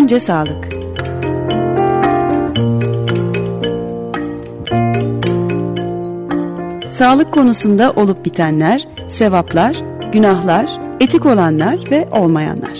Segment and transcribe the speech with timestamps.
[0.00, 0.68] Önce sağlık.
[6.90, 9.76] Sağlık konusunda olup bitenler, sevaplar,
[10.12, 12.78] günahlar, etik olanlar ve olmayanlar.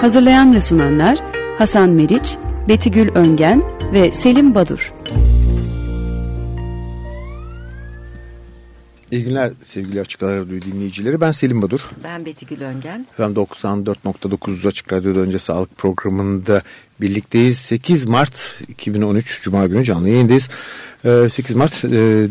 [0.00, 1.18] Hazırlayan ve sunanlar
[1.58, 2.36] Hasan Meriç,
[2.68, 3.62] Betigül Öngen
[3.92, 4.93] ve Selim Badur.
[9.14, 11.20] İyi günler sevgili Açık Radyo dinleyicileri.
[11.20, 11.80] Ben Selim Badur.
[12.04, 13.06] Ben Beti Gül Öngen.
[13.18, 16.62] Ben 94.9 Açık Radyo'da önce sağlık programında
[17.00, 17.58] birlikteyiz.
[17.58, 20.48] 8 Mart 2013 Cuma günü canlı yayındayız.
[21.02, 21.88] 8 ee, Mart e,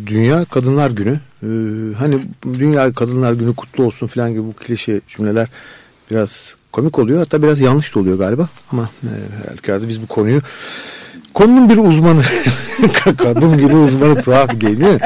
[0.07, 1.19] Dünya Kadınlar Günü.
[1.43, 1.47] Ee,
[1.97, 2.21] hani
[2.53, 5.47] Dünya Kadınlar Günü kutlu olsun falan gibi bu klişe cümleler
[6.11, 7.19] biraz komik oluyor.
[7.19, 8.49] Hatta biraz yanlış da oluyor galiba.
[8.71, 9.09] Ama e,
[9.63, 10.41] herhalde biz bu konuyu
[11.33, 12.21] konunun bir uzmanı
[13.17, 14.99] kadın günü uzmanı tuhaf değil mi?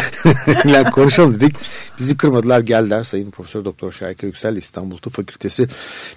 [0.65, 1.55] yani konuşalım dedik.
[1.99, 5.67] Bizi kırmadılar geldiler Sayın Profesör Doktor Şahika Yüksel İstanbul Tıp Fakültesi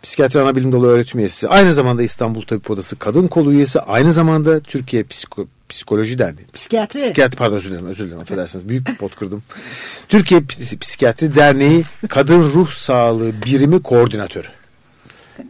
[0.03, 1.49] Psikiyatri Anabilim Dalı öğretim üyesi.
[1.49, 3.81] Aynı zamanda İstanbul Tabip Odası Kadın Kolu üyesi.
[3.81, 6.47] Aynı zamanda Türkiye Psiko Psikoloji Derneği.
[6.55, 7.01] Psikiyatri.
[7.01, 8.69] Psikiyatri pardon özür dilerim özür dilerim affedersiniz.
[8.69, 9.43] Büyük bir pot kırdım.
[10.09, 10.43] Türkiye
[10.81, 14.49] Psikiyatri Derneği Kadın Ruh Sağlığı Birimi Koordinatörü.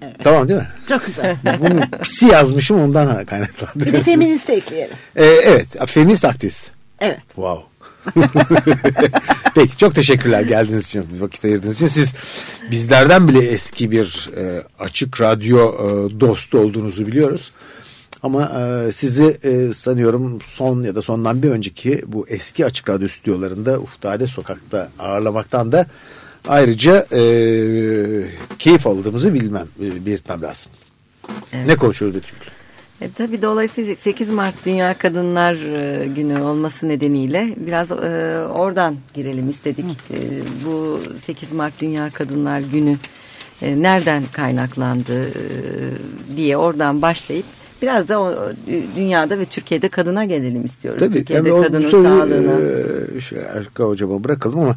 [0.03, 0.17] Evet.
[0.25, 0.69] Tamam değil mi?
[0.89, 1.37] Çok güzel.
[1.61, 3.87] Bunu psi yazmışım ondan kaynaklandı.
[3.87, 4.97] Bir de feminist ekleyelim.
[5.17, 5.67] Ee, evet.
[5.87, 6.71] Feminist aktivist.
[7.01, 7.21] Evet.
[7.27, 7.71] Wow.
[9.55, 11.87] Peki çok teşekkürler geldiğiniz için, vakit ayırdığınız için.
[11.87, 12.15] Siz
[12.71, 17.53] bizlerden bile eski bir e, açık radyo e, dostu olduğunuzu biliyoruz.
[18.23, 23.09] Ama e, sizi e, sanıyorum son ya da sondan bir önceki bu eski açık radyo
[23.09, 25.87] stüdyolarında Uftade Sokak'ta ağırlamaktan da
[26.49, 27.23] ayrıca e,
[28.59, 30.73] keyif aldığımızı bilmem, e, belirtmem lazım.
[31.53, 31.67] Evet.
[31.67, 32.37] Ne konuşuyoruz Betül?
[33.01, 37.95] E, tabii dolayısıyla 8 Mart Dünya Kadınlar e, Günü olması nedeniyle biraz e,
[38.51, 39.87] oradan girelim istedik.
[40.11, 40.19] E,
[40.67, 42.97] bu 8 Mart Dünya Kadınlar Günü
[43.63, 45.33] e, nereden kaynaklandı e,
[46.37, 47.47] diye oradan başlayıp
[47.83, 48.35] Biraz da o,
[48.97, 51.01] dünyada ve Türkiye'de kadına gelelim istiyoruz.
[51.01, 52.61] Tabii, Türkiye'de yani kadının sağlığına.
[53.17, 54.77] E, şey, Erka hocama bırakalım ama e,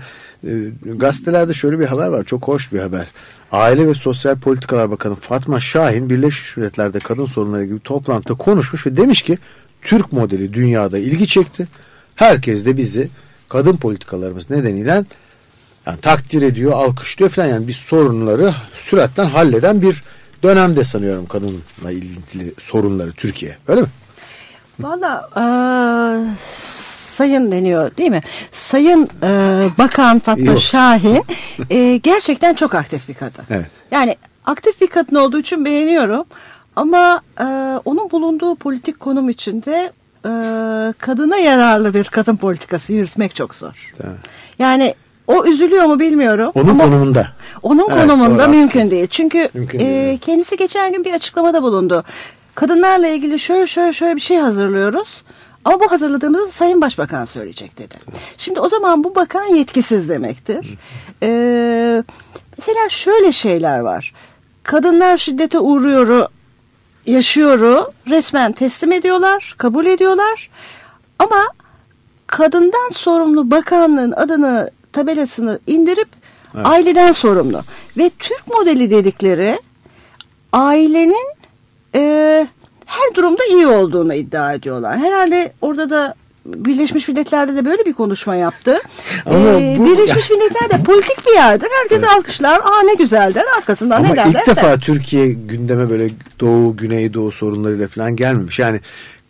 [0.83, 2.23] gazetelerde şöyle bir haber var.
[2.23, 3.07] Çok hoş bir haber.
[3.51, 8.97] Aile ve Sosyal Politikalar Bakanı Fatma Şahin Birleşmiş Milletler'de kadın sorunları gibi toplantıda konuşmuş ve
[8.97, 9.37] demiş ki
[9.81, 11.67] Türk modeli dünyada ilgi çekti.
[12.15, 13.09] Herkes de bizi
[13.49, 15.03] kadın politikalarımız nedeniyle
[15.85, 20.03] yani takdir ediyor, alkışlıyor falan yani bir sorunları süratten halleden bir
[20.43, 23.57] dönemde sanıyorum kadınla ilgili sorunları Türkiye.
[23.67, 23.87] Öyle mi?
[24.79, 25.43] Valla e,
[27.13, 28.21] sayın deniyor değil mi?
[28.51, 29.27] Sayın e,
[29.77, 30.59] Bakan Fatma Yok.
[30.59, 31.23] Şahin
[31.69, 33.43] e, gerçekten çok aktif bir kadın.
[33.49, 33.71] Evet.
[33.91, 34.15] Yani
[34.45, 36.25] aktif bir kadın olduğu için beğeniyorum.
[36.75, 37.43] Ama e,
[37.85, 39.91] onun bulunduğu politik konum içinde
[40.25, 40.31] e,
[40.97, 43.93] kadına yararlı bir kadın politikası yürütmek çok zor.
[44.03, 44.17] Evet.
[44.59, 44.95] Yani
[45.27, 46.51] o üzülüyor mu bilmiyorum.
[46.55, 47.27] Onun ama konumunda.
[47.63, 49.07] Onun evet, konumunda mümkün değil.
[49.07, 49.91] Çünkü mümkün değil.
[49.91, 52.03] E, kendisi geçen gün bir açıklamada bulundu.
[52.55, 55.23] Kadınlarla ilgili şöyle şöyle şöyle bir şey hazırlıyoruz.
[55.65, 57.95] Ama bu hazırladığımızı Sayın Başbakan söyleyecek dedi.
[58.37, 60.77] Şimdi o zaman bu bakan yetkisiz demektir.
[61.23, 62.03] Ee,
[62.57, 64.13] mesela şöyle şeyler var.
[64.63, 66.27] Kadınlar şiddete uğruyoru,
[67.05, 70.49] yaşıyoru resmen teslim ediyorlar, kabul ediyorlar.
[71.19, 71.47] Ama
[72.27, 76.09] kadından sorumlu bakanlığın adını tabelasını indirip
[76.55, 76.65] evet.
[76.65, 77.61] aileden sorumlu.
[77.97, 79.59] Ve Türk modeli dedikleri
[80.53, 81.27] ailenin
[81.95, 82.47] e,
[82.85, 84.97] her durumda iyi olduğunu iddia ediyorlar.
[84.97, 88.77] Herhalde orada da Birleşmiş Milletler'de de böyle bir konuşma yaptı.
[89.25, 89.85] Ama ee, bu...
[89.85, 91.67] Birleşmiş Milletler de politik bir yerdir.
[91.81, 92.09] Herkes evet.
[92.17, 92.59] alkışlar.
[92.59, 93.45] Aa ne güzel der.
[93.57, 98.59] Arkasından Ama ne derler Ama ilk defa Türkiye gündeme böyle Doğu, Güneydoğu sorunlarıyla falan gelmemiş.
[98.59, 98.79] Yani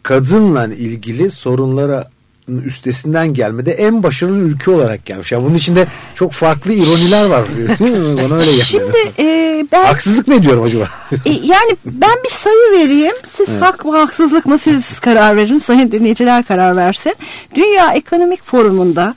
[0.03, 2.09] kadınla ilgili sorunlara
[2.47, 5.31] üstesinden gelmede en başarılı ülke olarak gelmiş.
[5.31, 7.43] Yani bunun içinde çok farklı ironiler var.
[8.23, 8.65] Bana öyle geldi.
[8.65, 9.85] Şimdi e, ben...
[9.85, 10.89] Haksızlık mı ediyorum acaba?
[11.25, 13.15] e, yani ben bir sayı vereyim.
[13.27, 13.61] Siz evet.
[13.61, 15.57] hak mı haksızlık mı siz karar verin.
[15.57, 17.15] Sayın dinleyiciler karar versin.
[17.55, 19.15] Dünya Ekonomik Forumu'nda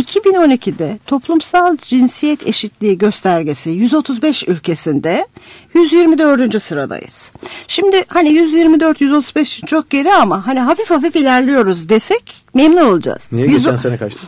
[0.00, 5.26] 2012'de toplumsal cinsiyet eşitliği göstergesi 135 ülkesinde
[5.74, 6.62] 124.
[6.62, 7.32] sıradayız.
[7.68, 13.28] Şimdi hani 124-135 için çok geri ama hani hafif hafif ilerliyoruz desek memnun olacağız.
[13.32, 13.56] Niye 100...
[13.56, 14.20] geçen sene kaçtı?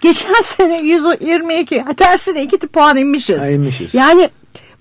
[0.00, 3.38] Geçen sene 122 tersine 2 puan inmişiz.
[3.38, 3.94] Ha, inmişiz.
[3.94, 4.30] Yani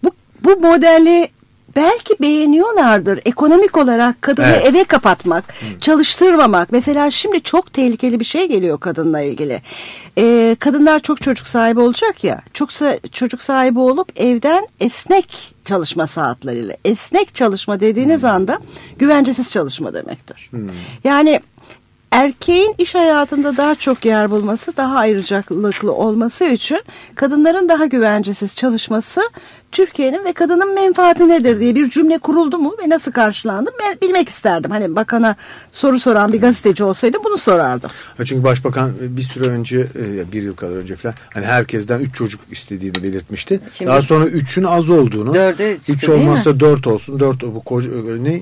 [0.03, 0.11] bu,
[0.43, 1.29] bu modeli
[1.77, 3.19] belki beğeniyorlardır.
[3.25, 4.65] Ekonomik olarak kadını evet.
[4.65, 5.79] eve kapatmak, Hı.
[5.79, 6.71] çalıştırmamak.
[6.71, 9.61] Mesela şimdi çok tehlikeli bir şey geliyor kadınla ilgili.
[10.17, 12.41] Ee, kadınlar çok çocuk sahibi olacak ya.
[12.53, 12.69] Çok
[13.11, 16.77] çocuk sahibi olup evden esnek çalışma saatleriyle.
[16.85, 18.29] Esnek çalışma dediğiniz hmm.
[18.29, 18.59] anda
[18.99, 20.47] güvencesiz çalışma demektir.
[20.51, 20.69] Hmm.
[21.03, 21.39] Yani
[22.11, 26.81] erkeğin iş hayatında daha çok yer bulması, daha ayrıcalıklı olması için
[27.15, 29.21] kadınların daha güvencesiz çalışması
[29.71, 34.29] Türkiye'nin ve kadının menfaati nedir diye bir cümle kuruldu mu ve nasıl karşılandı ben bilmek
[34.29, 34.71] isterdim.
[34.71, 35.35] Hani bakana
[35.71, 37.89] soru soran bir gazeteci olsaydı bunu sorardım.
[38.25, 42.41] Çünkü başbakan bir süre önce e, bir yıl kadar önce falan hani herkesten üç çocuk
[42.51, 43.59] istediğini belirtmişti.
[43.73, 45.33] Şimdi, Daha sonra üçün az olduğunu.
[45.33, 47.19] Dörde üç olmazsa dört olsun.
[47.19, 47.89] Dört bu koca,
[48.21, 48.41] ne?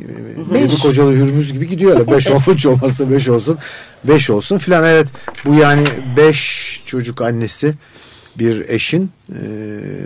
[0.53, 0.71] Beş.
[0.71, 2.07] Bu kocalı hürmüz gibi gidiyor.
[2.07, 3.57] Beş üç olmazsa beş olsun.
[4.03, 4.83] Beş olsun filan.
[4.83, 5.07] Evet
[5.45, 5.83] bu yani
[6.17, 7.73] beş çocuk annesi
[8.39, 9.39] bir eşin e,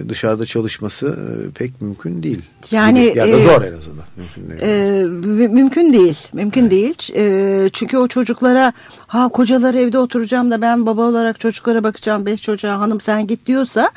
[0.09, 2.41] dışarıda çalışması e, pek mümkün değil.
[2.71, 4.05] Yani ya da e, zor en azından.
[4.17, 4.61] Mümkün değil.
[4.61, 6.17] E, mümkün değil.
[6.33, 6.71] Mümkün evet.
[6.71, 7.11] değil.
[7.15, 8.73] E, çünkü o çocuklara
[9.07, 13.45] ha kocaları evde oturacağım da ben baba olarak çocuklara bakacağım beş çocuğa hanım sen git
[13.45, 13.89] diyorsa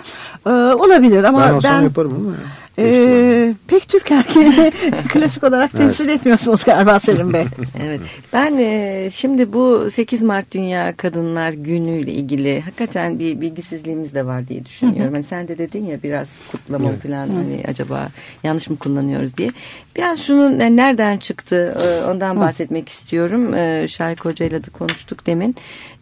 [0.46, 2.30] e, olabilir ama ben, ben yaparım ama.
[2.30, 2.61] Ya.
[2.78, 4.72] Ee, pek Türk erkeğini
[5.08, 6.16] klasik olarak temsil evet.
[6.16, 7.46] etmiyorsunuz galiba Selim Bey.
[7.84, 8.00] evet.
[8.32, 14.26] Ben e, şimdi bu 8 Mart Dünya Kadınlar Günü ile ilgili hakikaten bir bilgisizliğimiz de
[14.26, 15.14] var diye düşünüyorum.
[15.14, 17.02] Hani sen de dedin ya biraz kutlama evet.
[17.02, 18.08] falan hani acaba
[18.42, 19.50] yanlış mı kullanıyoruz diye.
[19.96, 23.54] Biraz şunun yani nereden çıktı e, ondan bahsetmek istiyorum.
[23.54, 25.56] E, Şahik Hoca ile de konuştuk demin.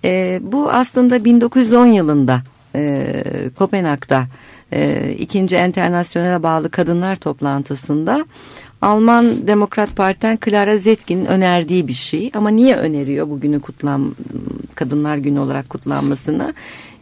[0.05, 2.43] E, bu aslında 1910 yılında
[2.75, 3.23] e,
[3.58, 4.26] Kopenhag'da
[4.72, 8.25] e, ikinci Enternasyonel'e bağlı kadınlar toplantısında
[8.82, 12.31] Alman Demokrat Parti'den Clara Zetkin'in önerdiği bir şey.
[12.34, 14.14] Ama niye öneriyor bugünü kutlan
[14.75, 16.55] Kadınlar Günü olarak kutlanmasını?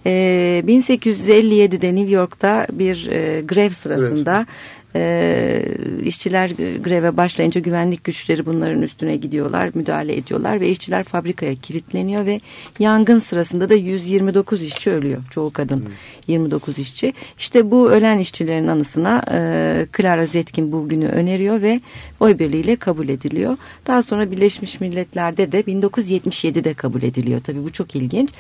[0.07, 4.49] E, 1857'de New York'ta bir e, grev sırasında evet
[4.95, 5.63] e,
[6.05, 6.51] işçiler
[6.85, 12.41] greve başlayınca güvenlik güçleri bunların üstüne gidiyorlar, müdahale ediyorlar ve işçiler fabrikaya kilitleniyor ve
[12.79, 15.23] yangın sırasında da 129 işçi ölüyor.
[15.31, 15.93] Çoğu kadın hmm.
[16.27, 17.13] 29 işçi.
[17.39, 21.81] İşte bu ölen işçilerin anısına e, Clara Zetkin bugünü öneriyor ve
[22.21, 23.57] oy birliğiyle kabul ediliyor.
[23.87, 27.41] Daha sonra Birleşmiş Milletler'de de 1977'de kabul ediliyor.
[27.41, 28.31] Tabii bu çok ilginç.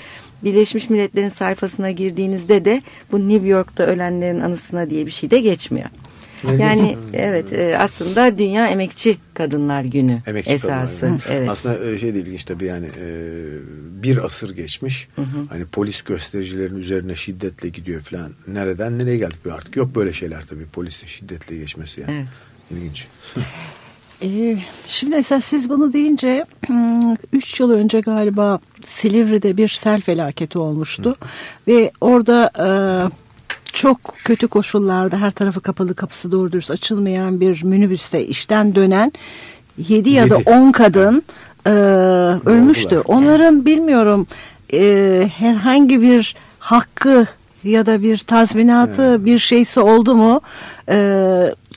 [0.44, 5.88] Birleşmiş Milletler'in sayfasına girdiğinizde de bu New York'ta ölenlerin anısına diye bir şey de geçmiyor.
[6.58, 11.00] Yani evet e, aslında Dünya Emekçi Kadınlar Günü Emekçi esası.
[11.00, 11.36] Kadınlar Günü.
[11.36, 11.48] Evet.
[11.48, 13.08] Aslında e, şey de ilginç tabii yani e,
[14.02, 15.08] bir asır geçmiş.
[15.16, 15.46] Hı hı.
[15.50, 18.32] Hani polis göstericilerin üzerine şiddetle gidiyor falan.
[18.46, 22.12] Nereden nereye geldik bir artık yok böyle şeyler tabii polisin şiddetle geçmesi yani.
[22.12, 22.28] Evet.
[22.70, 23.06] İlginç.
[24.22, 24.58] Ee,
[24.88, 26.44] şimdi esas siz bunu deyince
[27.32, 31.10] 3 yıl önce galiba Silivri'de bir sel felaketi olmuştu.
[31.10, 31.26] Hı.
[31.68, 32.68] Ve orada e,
[33.72, 39.12] çok kötü koşullarda her tarafı kapalı kapısı doğru dürüst açılmayan bir minibüste işten dönen
[39.78, 41.22] 7 ya da 10 kadın
[41.66, 41.70] e,
[42.50, 43.02] ölmüştü.
[43.04, 44.26] Onların bilmiyorum
[44.72, 47.26] e, herhangi bir hakkı
[47.64, 49.24] ya da bir tazminatı evet.
[49.24, 50.40] bir şeysi oldu mu?
[50.88, 50.96] E,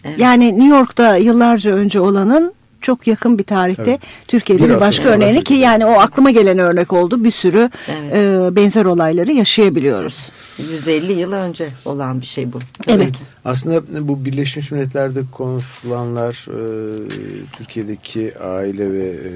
[0.03, 0.19] evet.
[0.19, 4.01] Yani New York'ta yıllarca önce olanın çok yakın bir tarihte evet.
[4.27, 7.23] Türkiye'de bir başka örneğini ki yani o aklıma gelen örnek oldu.
[7.23, 8.15] Bir sürü evet.
[8.15, 10.29] e, benzer olayları yaşayabiliyoruz.
[10.71, 12.59] 150 yıl önce olan bir şey bu.
[12.87, 13.15] Evet.
[13.45, 17.09] Aslında bu Birleşmiş Milletler'de konuşulanlar e,
[17.57, 19.31] Türkiye'deki aile ve e,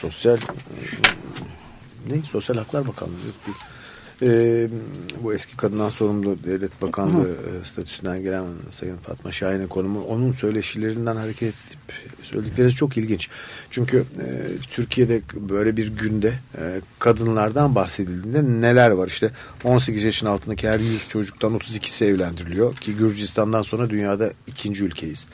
[0.00, 0.40] sosyal e,
[2.08, 3.14] ne sosyal haklar bakanlığı
[4.22, 4.68] e,
[5.22, 11.16] bu eski kadından sorumlu devlet bakanlığı e, statüsünden gelen Sayın Fatma Şahin'e konumu onun söyleşilerinden
[11.16, 11.80] hareket edip
[12.22, 13.28] söyledikleri çok ilginç.
[13.70, 14.26] Çünkü e,
[14.70, 19.08] Türkiye'de böyle bir günde e, kadınlardan bahsedildiğinde neler var?
[19.08, 19.30] İşte
[19.64, 25.26] 18 yaşın altındaki her 100 çocuktan 32'si evlendiriliyor ki Gürcistan'dan sonra dünyada ikinci ülkeyiz.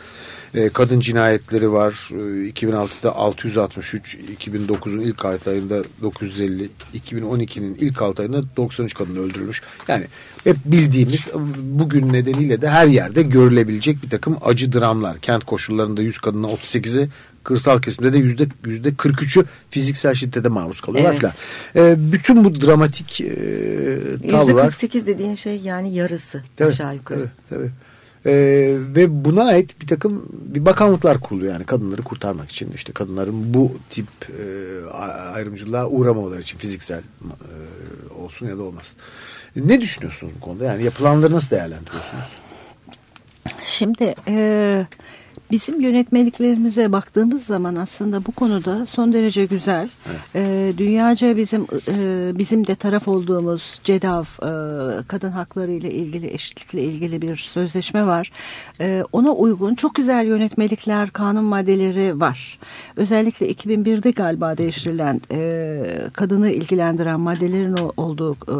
[0.54, 2.08] E, kadın cinayetleri var.
[2.12, 9.62] E, 2006'da 663, 2009'un ilk aylarında 950, 2012'nin ilk aylarında 93 kadın öldürülmüş.
[9.88, 10.04] Yani
[10.44, 11.26] hep bildiğimiz
[11.58, 15.18] bugün nedeniyle de her yerde görülebilecek bir takım acı dramlar.
[15.18, 17.08] Kent koşullarında 100 kadına 38'i
[17.46, 21.32] kırsal kesimde de yüzde yüzde 43'ü fiziksel şiddete maruz kalıyorlar evet.
[21.74, 21.90] falan.
[21.90, 23.28] E, bütün bu dramatik e,
[24.18, 24.46] tablolar.
[24.46, 27.30] Yüzde 48 dediğin şey yani yarısı tabii, aşağı yukarı.
[27.50, 27.70] Tabii, tabii.
[28.26, 33.54] Ee, ve buna ait bir takım bir bakanlıklar kuruluyor yani kadınları kurtarmak için işte kadınların
[33.54, 34.46] bu tip e,
[35.34, 38.96] ayrımcılığa uğramamaları için fiziksel e, olsun ya da olmasın.
[39.56, 42.24] E, ne düşünüyorsunuz bu konuda yani yapılanları nasıl değerlendiriyorsunuz?
[43.64, 44.86] Şimdi e,
[45.50, 49.88] Bizim yönetmeliklerimize baktığımız zaman aslında bu konuda son derece güzel.
[50.06, 50.18] Evet.
[50.34, 54.50] E, dünyaca bizim e, bizim de taraf olduğumuz CEDAV e,
[55.08, 58.32] kadın hakları ile ilgili eşitlikle ilgili bir sözleşme var.
[58.80, 62.58] E, ona uygun çok güzel yönetmelikler, kanun maddeleri var.
[62.96, 68.56] Özellikle 2001'de galiba değiştirilen e, kadını ilgilendiren maddelerin olduğu e,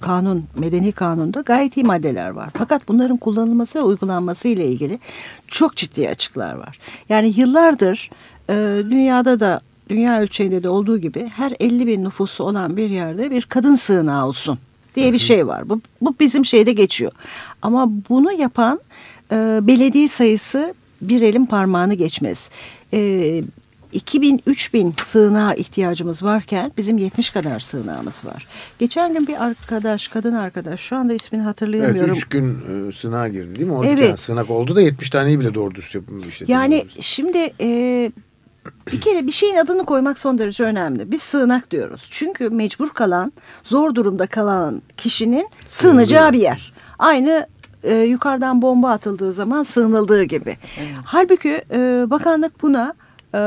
[0.00, 2.50] kanun, medeni kanunda gayet iyi maddeler var.
[2.58, 4.98] Fakat bunların kullanılması ve uygulanması ile ilgili
[5.46, 6.78] çok ciddi açıklar var.
[7.08, 8.10] Yani yıllardır
[8.50, 8.54] e,
[8.90, 13.42] dünyada da dünya ölçeğinde de olduğu gibi her 50 bin nüfusu olan bir yerde bir
[13.42, 14.58] kadın sığınağı olsun
[14.96, 15.68] diye bir şey var.
[15.68, 17.12] Bu, bu bizim şeyde geçiyor.
[17.62, 18.80] Ama bunu yapan
[19.32, 22.50] e, belediye sayısı bir elin parmağını geçmez.
[22.92, 23.42] E,
[23.92, 28.46] 2000-3000 sığınağa ihtiyacımız varken bizim 70 kadar sığınağımız var.
[28.78, 32.10] Geçen gün bir arkadaş, kadın arkadaş şu anda ismini hatırlayamıyorum.
[32.10, 33.72] Evet 3 gün e, sığınağa girdi değil mi?
[33.72, 34.18] Orada evet.
[34.18, 36.42] sığınak oldu da 70 taneyi bile doğru düz yapılmış.
[36.46, 38.12] Yani şimdi e,
[38.92, 41.12] bir kere bir şeyin adını koymak son derece önemli.
[41.12, 42.08] Biz sığınak diyoruz.
[42.10, 43.32] Çünkü mecbur kalan,
[43.64, 46.72] zor durumda kalan kişinin sığınacağı bir yer.
[46.98, 47.46] Aynı
[47.82, 50.56] e, yukarıdan bomba atıldığı zaman sığınıldığı gibi.
[50.78, 50.90] Evet.
[51.04, 52.94] Halbuki e, bakanlık buna
[53.34, 53.40] e,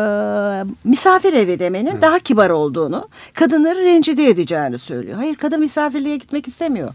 [0.84, 2.02] misafir evi demenin evet.
[2.02, 5.18] daha kibar olduğunu, kadınları rencide edeceğini söylüyor.
[5.18, 6.90] Hayır kadın misafirliğe gitmek istemiyor.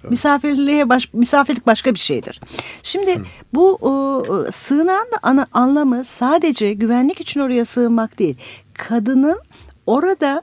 [0.00, 0.10] Evet.
[0.10, 2.40] Misafirliğe baş, misafirlik başka bir şeydir.
[2.82, 3.22] Şimdi Hı.
[3.54, 3.78] bu
[4.48, 8.36] e, sığınan da ana, anlamı sadece güvenlik için oraya sığınmak değil.
[8.74, 9.40] Kadının
[9.86, 10.42] orada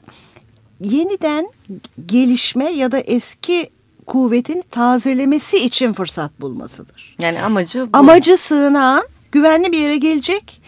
[0.80, 1.50] yeniden
[2.06, 3.70] gelişme ya da eski
[4.06, 7.16] kuvvetini tazelemesi için fırsat bulmasıdır.
[7.18, 7.98] Yani amacı bu.
[7.98, 10.62] Amacı sığınağın güvenli bir yere gelecek.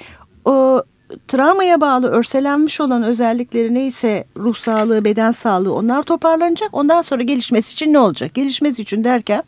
[0.45, 0.83] O
[1.29, 6.69] travmaya bağlı örselenmiş olan özellikleri neyse ruh sağlığı, beden sağlığı onlar toparlanacak.
[6.73, 8.35] Ondan sonra gelişmesi için ne olacak?
[8.35, 9.43] Gelişmesi için derken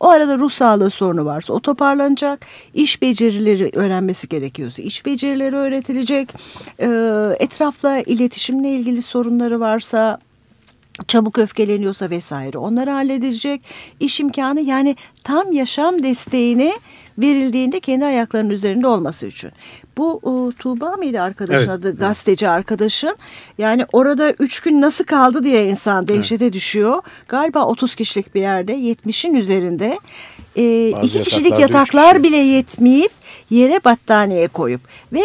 [0.00, 2.46] o arada ruh sağlığı sorunu varsa o toparlanacak.
[2.74, 6.34] İş becerileri öğrenmesi gerekiyorsa iş becerileri öğretilecek.
[6.80, 6.88] Ee,
[7.38, 10.18] etrafla iletişimle ilgili sorunları varsa
[11.08, 13.62] çabuk öfkeleniyorsa vesaire onları halledecek
[14.00, 16.72] iş imkanı yani tam yaşam desteğini
[17.18, 19.50] verildiğinde kendi ayaklarının üzerinde olması için.
[19.98, 21.68] Bu e, Tuğba mıydı arkadaşın evet.
[21.68, 23.16] adı gazeteci arkadaşın
[23.58, 26.54] yani orada üç gün nasıl kaldı diye insan dehşete evet.
[26.54, 27.02] düşüyor.
[27.28, 29.98] Galiba 30 kişilik bir yerde 70'in üzerinde
[30.56, 32.22] e, iki kişilik yataklar kişi.
[32.22, 33.12] bile yetmeyip
[33.50, 34.80] yere battaniye koyup
[35.12, 35.20] ve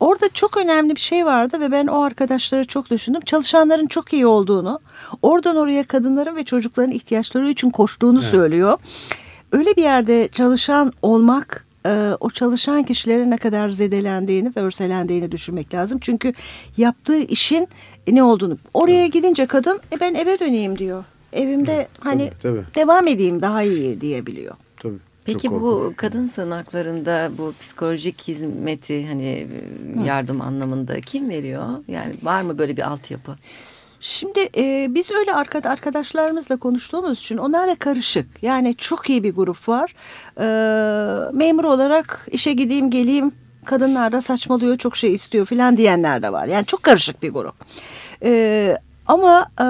[0.00, 3.20] Orada çok önemli bir şey vardı ve ben o arkadaşlara çok düşündüm.
[3.20, 4.80] Çalışanların çok iyi olduğunu,
[5.22, 8.30] oradan oraya kadınların ve çocukların ihtiyaçları için koştuğunu evet.
[8.30, 8.78] söylüyor.
[9.52, 15.74] Öyle bir yerde çalışan olmak e, o çalışan kişilerin ne kadar zedelendiğini ve örselendiğini düşünmek
[15.74, 15.98] lazım.
[16.00, 16.34] Çünkü
[16.76, 17.68] yaptığı işin
[18.08, 18.58] ne olduğunu.
[18.74, 21.04] Oraya gidince kadın e ben eve döneyim diyor.
[21.32, 22.74] Evimde hani tabii, tabii.
[22.74, 24.54] devam edeyim daha iyi diyebiliyor.
[25.32, 29.46] Peki bu kadın sığınaklarında bu psikolojik hizmeti hani
[29.94, 30.06] Hı.
[30.06, 31.68] yardım anlamında kim veriyor?
[31.88, 33.36] Yani var mı böyle bir altyapı?
[34.00, 35.34] Şimdi e, biz öyle
[35.64, 38.42] arkadaşlarımızla konuştuğumuz için onlar da karışık.
[38.42, 39.94] Yani çok iyi bir grup var.
[40.40, 40.46] E,
[41.32, 43.32] memur olarak işe gideyim geleyim
[43.64, 46.46] kadınlar da saçmalıyor çok şey istiyor filan diyenler de var.
[46.46, 47.54] Yani çok karışık bir grup.
[48.24, 49.66] E, ama e,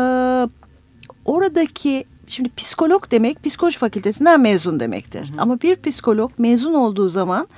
[1.25, 5.29] oradaki Şimdi psikolog demek psikoloji fakültesinden mezun demektir.
[5.29, 5.41] Hı.
[5.41, 7.49] Ama bir psikolog mezun olduğu zaman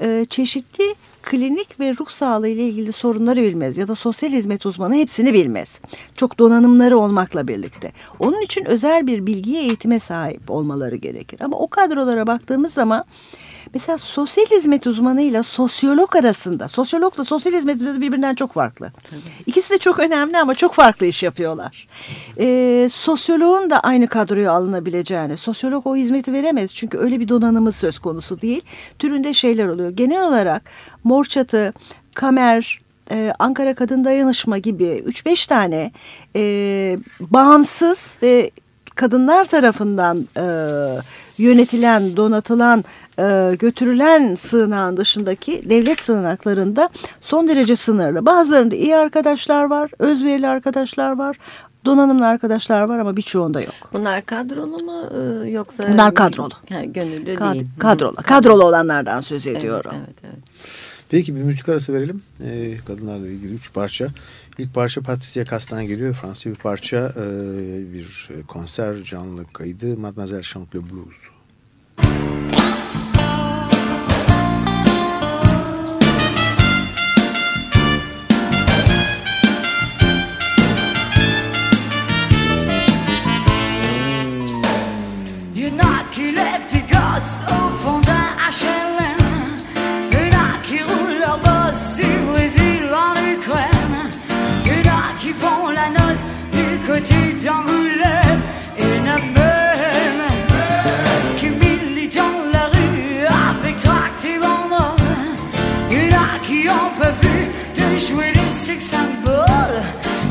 [0.00, 4.94] e, çeşitli klinik ve ruh sağlığı ile ilgili sorunları bilmez ya da sosyal hizmet uzmanı
[4.94, 5.80] hepsini bilmez.
[6.16, 7.92] Çok donanımları olmakla birlikte.
[8.18, 11.40] Onun için özel bir bilgiye eğitime sahip olmaları gerekir.
[11.40, 13.04] Ama o kadrolara baktığımız zaman
[13.74, 18.92] Mesela sosyal hizmet uzmanıyla sosyolog arasında, sosyologla sosyal hizmet birbirinden çok farklı.
[19.10, 19.20] Tabii.
[19.46, 21.88] İkisi de çok önemli ama çok farklı iş yapıyorlar.
[22.38, 27.98] Ee, sosyoloğun da aynı kadroya alınabileceğini, sosyolog o hizmeti veremez çünkü öyle bir donanımı söz
[27.98, 28.62] konusu değil.
[28.98, 29.90] Türünde şeyler oluyor.
[29.90, 30.62] Genel olarak
[31.04, 31.72] Mor Çatı,
[32.14, 35.92] Kamer, ee, Ankara Kadın Dayanışma gibi 3-5 tane
[36.36, 38.50] e, bağımsız ve
[38.94, 40.44] kadınlar tarafından e,
[41.38, 42.84] yönetilen, donatılan
[43.18, 46.88] e, götürülen sığınağın dışındaki devlet sığınaklarında
[47.20, 48.26] son derece sınırlı.
[48.26, 51.36] Bazılarında iyi arkadaşlar var, özverili arkadaşlar var,
[51.84, 53.74] donanımlı arkadaşlar var ama birçoğunda yok.
[53.92, 55.02] Bunlar kadrolu mu
[55.44, 55.92] e, yoksa?
[55.92, 56.54] Bunlar kadrolu.
[56.70, 57.66] Yani gönüllü Kad değil.
[57.78, 58.16] Kadrolu.
[58.16, 59.92] Kadrolu olanlardan söz ediyorum.
[59.94, 60.44] Evet, evet, evet.
[61.08, 62.22] Peki bir müzik arası verelim.
[62.44, 64.08] Ee, kadınlarla ilgili üç parça.
[64.58, 66.14] İlk parça Patricia Castan geliyor.
[66.14, 66.96] Fransız bir parça.
[66.96, 69.96] E, bir konser canlı kaydı.
[69.96, 70.78] Mademoiselle Chante
[107.96, 109.80] Jouer jouez le sex symbole.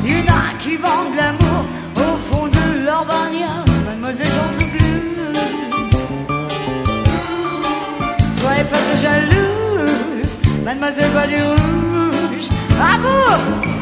[0.03, 1.63] Il y en a qui vendent l'amour
[1.96, 3.63] au fond de leur bagnole.
[3.86, 5.39] Mademoiselle Jean de Blues.
[8.34, 10.38] Soyez pas trop jalouse.
[10.65, 12.50] Mademoiselle Body Rouge.
[12.82, 13.74] À vous!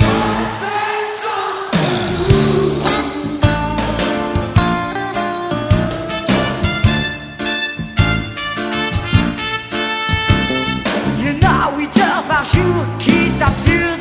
[12.27, 12.85] par jour
[13.41, 14.00] stops you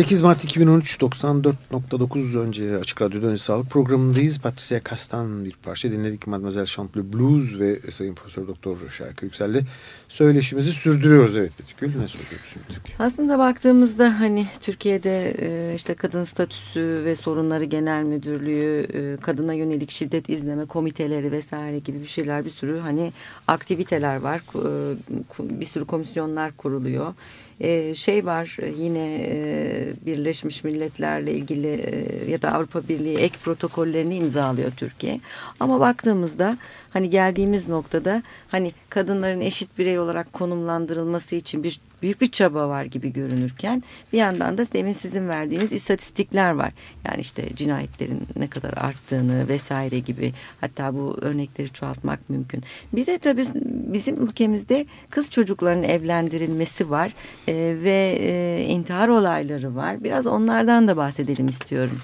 [0.00, 4.40] 8 Mart 2013 94.9 önce Açık Radyo'da önce sağlık programındayız.
[4.40, 6.26] Patricia Kastan bir parça dinledik.
[6.26, 9.60] Mademoiselle Chante Blues ve Sayın Profesör Doktor Şarkı Yüksel'le
[10.08, 11.36] söyleşimizi sürdürüyoruz.
[11.36, 12.62] Evet Betükül ne soruyorsun?
[12.98, 19.90] Aslında baktığımızda hani Türkiye'de e, işte kadın statüsü ve sorunları genel müdürlüğü, e, kadına yönelik
[19.90, 23.12] şiddet izleme komiteleri vesaire gibi bir şeyler bir sürü hani
[23.48, 24.40] aktiviteler var.
[24.54, 27.14] E, bir sürü komisyonlar kuruluyor
[27.60, 33.34] e, şey var e, yine e, Birleşmiş Milletler'le ilgili e, ya da Avrupa Birliği ek
[33.44, 35.20] protokollerini imzalıyor Türkiye.
[35.60, 36.58] Ama baktığımızda
[36.90, 42.84] hani geldiğimiz noktada hani kadınların eşit birey olarak konumlandırılması için bir büyük bir çaba var
[42.84, 46.72] gibi görünürken bir yandan da demin sizin verdiğiniz istatistikler var.
[47.06, 52.62] Yani işte cinayetlerin ne kadar arttığını vesaire gibi hatta bu örnekleri çoğaltmak mümkün.
[52.92, 53.46] Bir de tabii
[53.92, 57.14] bizim ülkemizde kız çocukların evlendirilmesi var
[57.48, 60.04] e, ve e, intihar olayları var.
[60.04, 61.98] Biraz onlardan da bahsedelim istiyorum.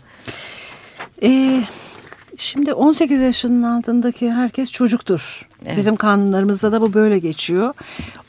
[1.22, 1.62] Eee
[2.38, 5.48] Şimdi 18 yaşının altındaki herkes çocuktur.
[5.66, 5.76] Evet.
[5.76, 7.74] Bizim kanunlarımızda da bu böyle geçiyor.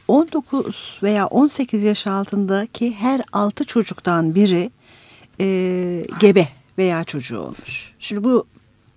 [0.07, 4.71] 19 veya 18 yaş altındaki her 6 çocuktan biri
[5.39, 7.93] e, gebe veya çocuğu olmuş.
[7.99, 8.47] Şimdi bu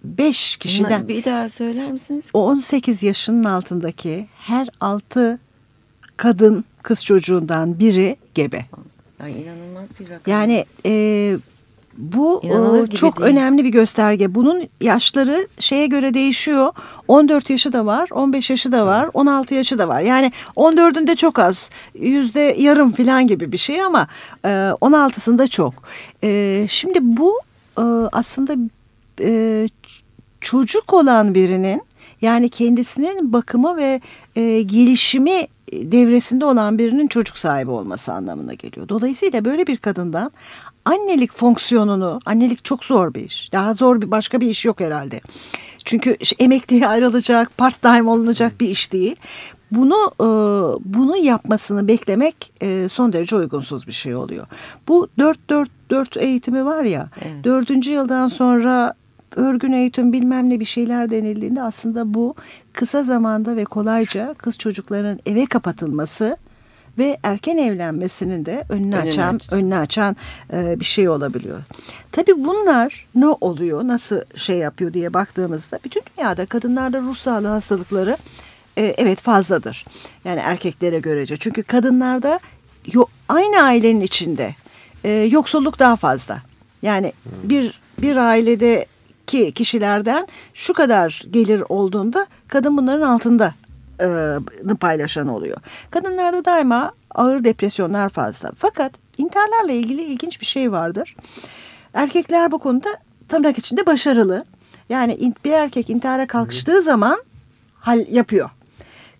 [0.04, 1.08] 5 kişiden...
[1.08, 2.24] Bir daha söyler misiniz?
[2.32, 5.38] 18 yaşının altındaki her 6
[6.16, 8.64] kadın kız çocuğundan biri gebe.
[9.22, 10.32] Ay inanılmaz bir rakam.
[10.32, 11.36] Yani e,
[11.96, 13.30] bu e, çok değil.
[13.30, 14.34] önemli bir gösterge.
[14.34, 16.72] Bunun yaşları şeye göre değişiyor.
[17.08, 20.00] 14 yaşı da var, 15 yaşı da var, 16 yaşı da var.
[20.00, 24.08] Yani 14'ünde çok az, yüzde yarım falan gibi bir şey ama
[24.44, 25.74] 16'sında e, çok.
[26.22, 27.40] E, şimdi bu
[28.12, 28.56] aslında
[30.40, 31.83] çocuk olan birinin
[32.22, 34.00] yani kendisinin bakımı ve
[34.62, 38.88] gelişimi devresinde olan birinin çocuk sahibi olması anlamına geliyor.
[38.88, 40.33] Dolayısıyla böyle bir kadından
[40.85, 43.52] annelik fonksiyonunu, annelik çok zor bir iş.
[43.52, 45.20] Daha zor bir başka bir iş yok herhalde.
[45.85, 49.16] Çünkü emekliye ayrılacak, part time olunacak bir iş değil.
[49.70, 50.26] Bunu e,
[50.94, 54.46] bunu yapmasını beklemek e, son derece uygunsuz bir şey oluyor.
[54.88, 57.44] Bu 4-4-4 eğitimi var ya, evet.
[57.44, 58.94] dördüncü yıldan sonra
[59.36, 62.34] örgün eğitim bilmem ne bir şeyler denildiğinde aslında bu
[62.72, 66.36] kısa zamanda ve kolayca kız çocukların eve kapatılması
[66.98, 69.56] ve erken evlenmesinin de önünü, önünü açan açtı.
[69.56, 70.16] önünü açan
[70.52, 71.58] e, bir şey olabiliyor.
[72.12, 78.16] Tabii bunlar ne oluyor, nasıl şey yapıyor diye baktığımızda bütün dünyada kadınlarda ruh sağlığı hastalıkları
[78.76, 79.84] e, evet fazladır.
[80.24, 81.36] Yani erkeklere görece.
[81.36, 82.40] Çünkü kadınlarda
[82.92, 84.54] yo, aynı ailenin içinde
[85.04, 86.42] e, yoksulluk daha fazla.
[86.82, 87.50] Yani hmm.
[87.50, 88.86] bir bir ailede
[89.30, 93.54] ki kişilerden şu kadar gelir olduğunda kadın bunların altında
[94.00, 95.56] e, paylaşan oluyor.
[95.90, 98.52] Kadınlarda daima ağır depresyonlar fazla.
[98.56, 101.16] Fakat intiharlarla ilgili ilginç bir şey vardır.
[101.94, 102.88] Erkekler bu konuda
[103.28, 104.44] tırnak içinde başarılı.
[104.88, 107.18] Yani bir erkek intihara kalkıştığı zaman
[107.74, 108.50] hal yapıyor.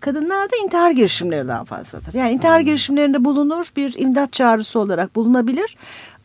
[0.01, 2.15] Kadınlarda intihar girişimleri daha fazladır.
[2.15, 5.77] Yani intihar girişimlerinde bulunur, bir imdat çağrısı olarak bulunabilir.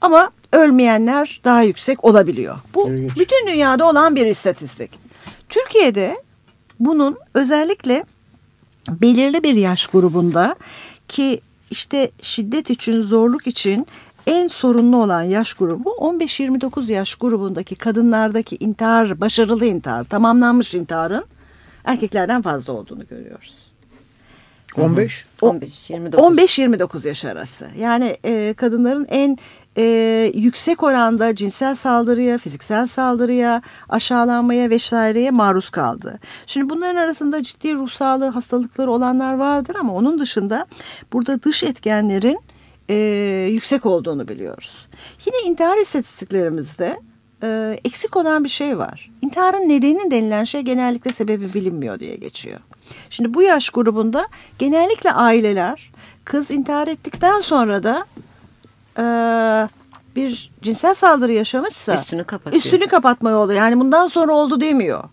[0.01, 2.57] Ama ölmeyenler daha yüksek olabiliyor.
[2.73, 3.17] Bu İlginç.
[3.19, 4.91] bütün dünyada olan bir istatistik.
[5.49, 6.23] Türkiye'de
[6.79, 8.05] bunun özellikle
[8.89, 10.55] belirli bir yaş grubunda
[11.07, 13.87] ki işte şiddet için, zorluk için
[14.27, 21.23] en sorunlu olan yaş grubu 15-29 yaş grubundaki kadınlardaki intihar, başarılı intihar, tamamlanmış intiharın
[21.85, 23.65] erkeklerden fazla olduğunu görüyoruz.
[25.41, 26.05] 15?
[26.17, 27.67] 15-29 yaş arası.
[27.77, 29.37] Yani e, kadınların en
[29.77, 36.19] e, yüksek oranda cinsel saldırıya, fiziksel saldırıya, aşağılanmaya vesaireye maruz kaldı.
[36.47, 40.65] Şimdi bunların arasında ciddi ruh sağlığı hastalıkları olanlar vardır ama onun dışında
[41.13, 42.39] burada dış etkenlerin
[42.89, 42.95] e,
[43.51, 44.87] yüksek olduğunu biliyoruz.
[45.25, 46.99] Yine intihar istatistiklerimizde
[47.43, 49.11] e, eksik olan bir şey var.
[49.21, 52.59] İntiharın nedeni denilen şey genellikle sebebi bilinmiyor diye geçiyor.
[53.09, 54.27] Şimdi bu yaş grubunda
[54.59, 55.91] genellikle aileler
[56.25, 58.05] kız intihar ettikten sonra da
[58.97, 59.03] e,
[60.15, 62.63] bir cinsel saldırı yaşamışsa üstünü kapatıyor.
[62.63, 65.03] Üstünü kapatma yolu yani bundan sonra oldu demiyor.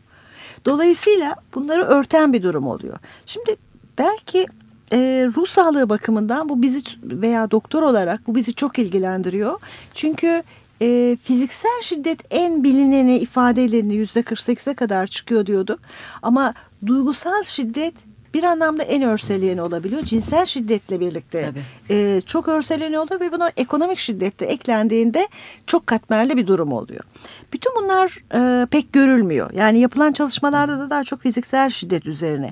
[0.65, 2.99] Dolayısıyla bunları örten bir durum oluyor.
[3.27, 3.57] Şimdi
[3.99, 4.47] belki
[4.93, 9.61] e, ruh sağlığı bakımından bu bizi veya doktor olarak bu bizi çok ilgilendiriyor.
[9.95, 10.43] Çünkü
[10.83, 15.81] e, fiziksel şiddet en bilineni ifadelerinde yüzde 48'e kadar çıkıyor diyorduk.
[16.23, 16.55] Ama
[16.87, 17.95] duygusal şiddet
[18.35, 20.03] bir anlamda en örseleyeni olabiliyor.
[20.03, 21.51] Cinsel şiddetle birlikte
[21.91, 25.29] e, çok örseleni oluyor ve buna ekonomik şiddette eklendiğinde
[25.67, 27.05] çok katmerli bir durum oluyor.
[27.53, 29.51] Bütün bunlar e, pek görülmüyor.
[29.55, 32.51] Yani yapılan çalışmalarda da daha çok fiziksel şiddet üzerine.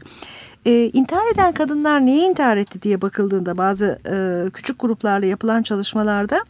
[0.66, 6.44] E, intihar eden kadınlar niye intihar etti diye bakıldığında bazı e, küçük gruplarla yapılan çalışmalarda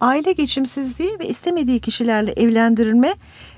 [0.00, 3.14] aile geçimsizliği ve istemediği kişilerle evlendirilme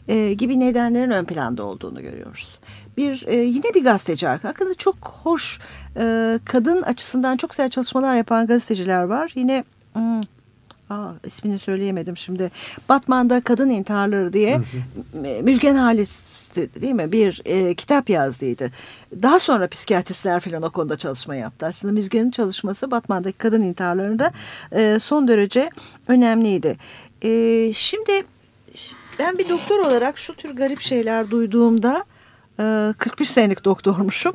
[0.09, 2.59] e, gibi nedenlerin ön planda olduğunu görüyoruz.
[2.97, 5.61] Bir e, yine bir gazeteci hakkında çok hoş
[5.97, 9.33] e, kadın açısından çok güzel çalışmalar yapan gazeteciler var.
[9.35, 10.21] Yine hmm,
[10.91, 12.51] Aa, ismini söyleyemedim şimdi.
[12.89, 14.63] Batman'da kadın intiharları diye hı
[15.19, 15.43] hı.
[15.43, 18.71] Müjgan Halis değil mi bir e, kitap yazdıydı.
[19.23, 21.67] Daha sonra psikiyatristler falan o konuda çalışma yaptı.
[21.67, 24.33] Aslında Müjgan'ın çalışması Batman'daki kadın intiharlarında
[24.73, 25.71] e, son derece
[26.09, 26.77] önemliydi.
[27.23, 28.25] E, şimdi
[29.19, 32.05] ben bir doktor olarak şu tür garip şeyler duyduğumda
[32.61, 34.33] e, 41 senelik doktormuşum.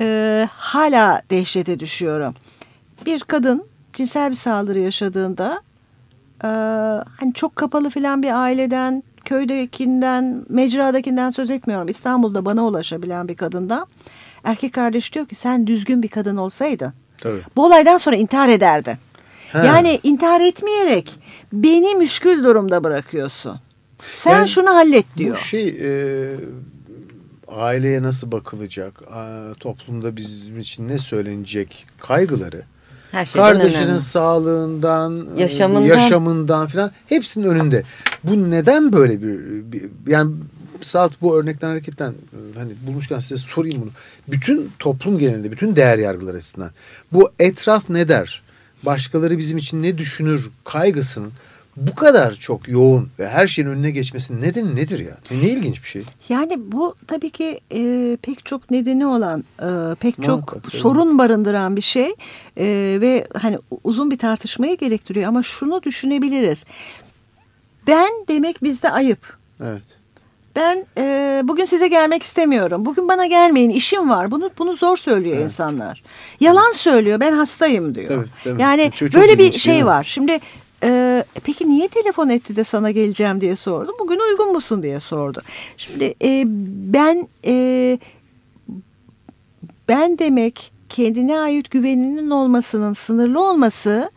[0.00, 2.34] E, hala dehşete düşüyorum.
[3.06, 5.62] Bir kadın cinsel bir saldırı yaşadığında
[6.44, 6.48] e,
[7.20, 11.88] hani çok kapalı filan bir aileden, köydekinden, mecradakinden söz etmiyorum.
[11.88, 13.86] İstanbul'da bana ulaşabilen bir kadından.
[14.44, 16.92] Erkek kardeş diyor ki sen düzgün bir kadın olsaydın.
[17.18, 17.40] Tabii.
[17.56, 18.98] Bu olaydan sonra intihar ederdi.
[19.52, 19.58] He.
[19.58, 21.18] Yani intihar etmeyerek
[21.52, 23.56] beni müşkül durumda bırakıyorsun.
[24.14, 25.36] Sen yani, şunu hallet diyor.
[25.36, 26.34] Bu şey e,
[27.48, 29.02] aileye nasıl bakılacak,
[29.60, 32.62] toplumda bizim için ne söylenecek kaygıları
[33.12, 34.00] her Kardeşinin önemli.
[34.00, 37.82] sağlığından, yaşamından, yaşamından falan hepsinin önünde.
[38.24, 39.38] Bu neden böyle bir,
[39.72, 40.32] bir yani
[40.80, 42.14] salt bu örnekten hareketten
[42.56, 43.90] hani bulmuşken size sorayım bunu.
[44.28, 46.70] Bütün toplum genelinde, bütün değer yargılar açısından
[47.12, 48.42] bu etraf ne der?
[48.82, 51.32] Başkaları bizim için ne düşünür kaygısının
[51.86, 55.16] bu kadar çok yoğun ve her şeyin önüne geçmesinin nedeni nedir ya?
[55.30, 56.04] Ne ilginç bir şey.
[56.28, 61.76] Yani bu tabii ki e, pek çok nedeni olan, e, pek çok Muhakkak, sorun barındıran
[61.76, 62.14] bir şey
[62.56, 65.28] e, ve hani uzun bir tartışmayı gerektiriyor.
[65.28, 66.64] Ama şunu düşünebiliriz.
[67.86, 69.36] Ben demek bizde ayıp.
[69.64, 69.82] Evet.
[70.56, 72.86] Ben e, bugün size gelmek istemiyorum.
[72.86, 73.70] Bugün bana gelmeyin.
[73.70, 74.30] işim var.
[74.30, 75.44] Bunu bunu zor söylüyor evet.
[75.44, 76.02] insanlar.
[76.40, 77.20] Yalan söylüyor.
[77.20, 78.08] Ben hastayım diyor.
[78.08, 78.62] Tabii, tabii.
[78.62, 80.04] Yani çok, çok böyle bir şey var.
[80.04, 80.40] Şimdi
[80.82, 83.92] ee, peki niye telefon etti de sana geleceğim diye sordu.
[84.00, 85.42] Bugün uygun musun diye sordu.
[85.76, 86.44] Şimdi e,
[86.92, 87.98] ben e,
[89.88, 94.10] ben demek kendine ait güveninin olmasının sınırlı olması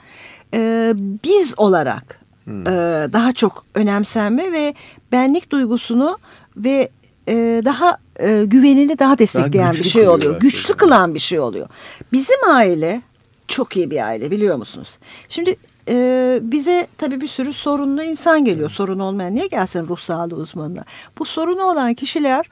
[0.54, 0.94] e,
[1.24, 2.68] biz olarak hmm.
[2.68, 2.72] e,
[3.14, 4.74] daha çok önemsenme ve
[5.12, 6.18] benlik duygusunu
[6.58, 6.90] ve
[7.28, 10.40] e, daha e, güvenini daha destekleyen daha bir şey oluyor.
[10.40, 11.68] Güçlü kılan bir şey oluyor.
[12.12, 13.02] Bizim aile
[13.48, 14.90] çok iyi bir aile biliyor musunuz?
[15.30, 15.56] Şimdi
[15.92, 18.70] e, bize tabii bir sürü sorunlu insan geliyor.
[18.70, 20.84] Sorun olmayan niye gelsin ruh sağlığı uzmanına?
[21.20, 22.50] Bu sorunu olan kişiler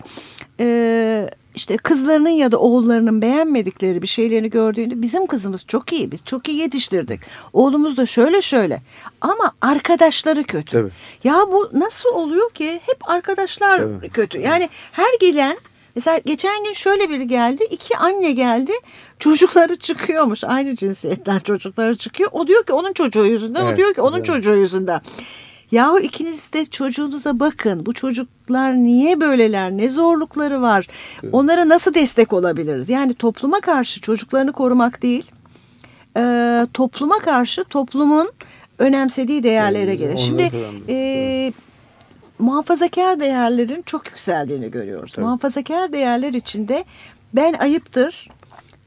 [0.59, 6.23] e, işte kızlarının ya da oğullarının beğenmedikleri bir şeylerini gördüğünde bizim kızımız çok iyi biz
[6.25, 7.21] çok iyi yetiştirdik.
[7.53, 8.81] Oğlumuz da şöyle şöyle
[9.21, 10.71] ama arkadaşları kötü.
[10.71, 10.91] Tabii.
[11.23, 14.09] Ya bu nasıl oluyor ki hep arkadaşlar Tabii.
[14.09, 14.39] kötü.
[14.39, 15.57] Yani her gelen
[15.95, 18.71] mesela geçen gün şöyle biri geldi iki anne geldi
[19.19, 22.29] çocukları çıkıyormuş aynı cinsiyetten çocukları çıkıyor.
[22.33, 24.35] O diyor ki onun çocuğu yüzünden o Evet, diyor ki onun güzel.
[24.35, 25.01] çocuğu yüzünden.
[25.71, 27.85] Yahu ikiniz de çocuğunuza bakın.
[27.85, 29.71] Bu çocuklar niye böyleler?
[29.71, 30.87] Ne zorlukları var?
[31.31, 32.89] Onlara nasıl destek olabiliriz?
[32.89, 35.31] Yani topluma karşı çocuklarını korumak değil,
[36.17, 38.31] e, topluma karşı toplumun
[38.77, 40.09] önemsediği değerlere Yani göre.
[40.09, 40.51] onları Şimdi
[40.89, 41.53] e,
[42.39, 45.11] muhafazakar değerlerin çok yükseldiğini görüyoruz.
[45.11, 45.25] Tabii.
[45.25, 46.85] Muhafazakar değerler içinde
[47.33, 48.29] ben ayıptır,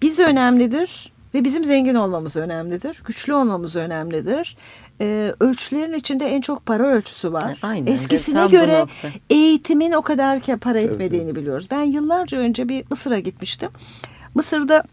[0.02, 3.02] biz önemlidir ve bizim zengin olmamız önemlidir.
[3.04, 4.56] Güçlü olmamız önemlidir.
[5.00, 7.58] Ee, ölçülerin içinde en çok para ölçüsü var.
[7.62, 8.86] Aynen de, Eskisine tam göre
[9.30, 11.68] eğitimin o kadar ki para etmediğini biliyoruz.
[11.70, 13.70] Ben yıllarca önce bir Mısır'a gitmiştim.
[14.34, 14.84] Mısır'da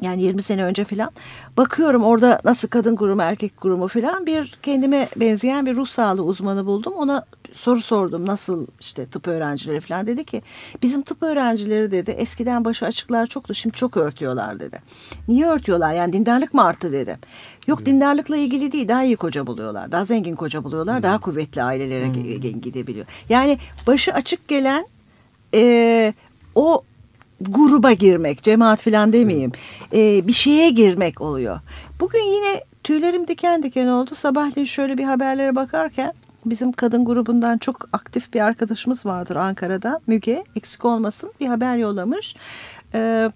[0.00, 1.10] yani 20 sene önce falan
[1.56, 6.66] bakıyorum orada nasıl kadın kurumu erkek kurumu falan bir kendime benzeyen bir ruh sağlığı uzmanı
[6.66, 6.92] buldum.
[6.96, 10.42] Ona soru sordum nasıl işte tıp öğrencileri falan dedi ki
[10.82, 14.82] bizim tıp öğrencileri dedi eskiden başı açıklar çoktu şimdi çok örtüyorlar dedi.
[15.28, 17.18] Niye örtüyorlar yani dindarlık mı arttı dedi.
[17.66, 22.06] Yok dindarlıkla ilgili değil daha iyi koca buluyorlar daha zengin koca buluyorlar daha kuvvetli ailelere
[22.06, 23.06] ge- gidebiliyor.
[23.28, 24.86] Yani başı açık gelen
[25.54, 26.14] e,
[26.54, 26.82] o
[27.40, 29.52] gruba girmek, cemaat falan demeyeyim.
[29.92, 31.60] e, bir şeye girmek oluyor.
[32.00, 34.14] Bugün yine tüylerim diken diken oldu.
[34.14, 36.12] Sabahleyin şöyle bir haberlere bakarken
[36.46, 40.00] bizim kadın grubundan çok aktif bir arkadaşımız vardır Ankara'da.
[40.06, 42.36] Müge eksik olmasın bir haber yollamış.
[42.94, 43.30] E,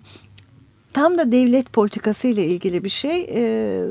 [0.96, 3.26] tam da devlet politikası ile ilgili bir şey.
[3.30, 3.84] Ee,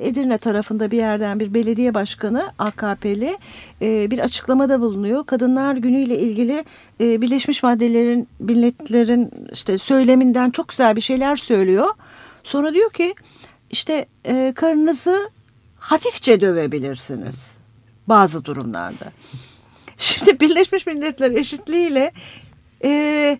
[0.00, 3.38] Edirne tarafında bir yerden bir belediye başkanı AKP'li
[3.82, 5.26] e, bir açıklamada bulunuyor.
[5.26, 6.64] Kadınlar Günü ile ilgili
[7.00, 11.88] e, Birleşmiş Maddelerin, milletlerin işte söyleminden çok güzel bir şeyler söylüyor.
[12.44, 13.14] Sonra diyor ki
[13.70, 15.30] işte e, karınızı
[15.78, 17.55] hafifçe dövebilirsiniz
[18.08, 19.12] bazı durumlarda.
[19.96, 22.12] Şimdi Birleşmiş Milletler eşitliğiyle
[22.84, 23.38] e,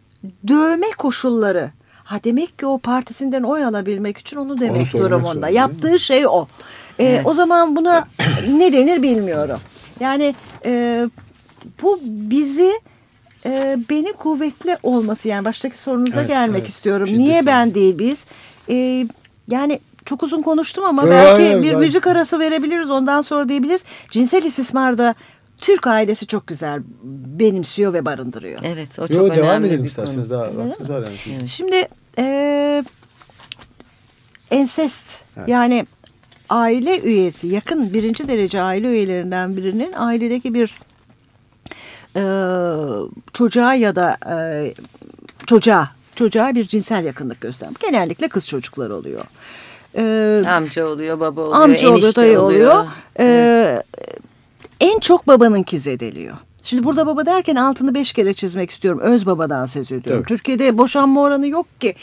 [0.49, 1.71] dövme koşulları.
[2.05, 5.49] Ha demek ki o partisinden oy alabilmek için onu demek Onu durumunda.
[5.49, 6.49] Yaptığı şey o.
[6.99, 7.27] E, Evet.
[7.27, 8.09] O zaman buna
[8.49, 9.61] ne denir bilmiyorum.
[10.01, 11.05] Yani e,
[11.83, 12.81] bu bizi
[13.47, 16.69] e, beni kuvvetli olması yani baştaki sorunuza Evet, gelmek evet.
[16.69, 17.07] istiyorum.
[17.07, 17.25] Şiddetle.
[17.25, 18.27] Niye ben değil biz?
[18.69, 19.07] E,
[19.49, 23.49] yani çok uzun konuştum ama Yo, belki yo, bir ben- müzik arası verebiliriz ondan sonra
[23.49, 23.85] diyebiliriz.
[24.11, 25.15] Cinsel istismarda
[25.59, 26.83] Türk ailesi çok güzel
[27.39, 28.61] benimsiyor ve barındırıyor.
[28.65, 30.29] Evet o çok Yo, önemli devam edelim bir isterseniz.
[30.29, 30.39] konu.
[30.39, 31.19] Daha vaktimiz var yani.
[31.19, 31.37] şimdi.
[31.37, 31.49] Evet.
[31.49, 31.89] Şimdi
[32.19, 32.85] e,
[34.51, 35.05] ensest
[35.37, 35.49] Evet.
[35.49, 35.87] yani
[36.49, 40.79] aile üyesi yakın birinci derece aile üyelerinden birinin ailedeki bir
[42.17, 42.23] e,
[43.33, 44.37] çocuğa ya da e,
[45.47, 47.81] çocuğa çocuğa bir cinsel yakınlık göstermek.
[47.81, 49.25] Genellikle kız çocuklar oluyor.
[49.97, 52.71] E, Amca oluyor, baba oluyor, amca oluyor, dayı oluyor.
[52.71, 52.87] oluyor.
[53.21, 53.83] Ee,
[54.81, 56.37] en çok babanınki zedeliyor.
[56.67, 59.01] Şimdi burada baba derken altını beş kere çizmek istiyorum.
[59.01, 60.23] Öz babadan söz ediyorum.
[60.23, 60.29] Tabii.
[60.29, 61.95] Türkiye'de boşanma oranı yok ki.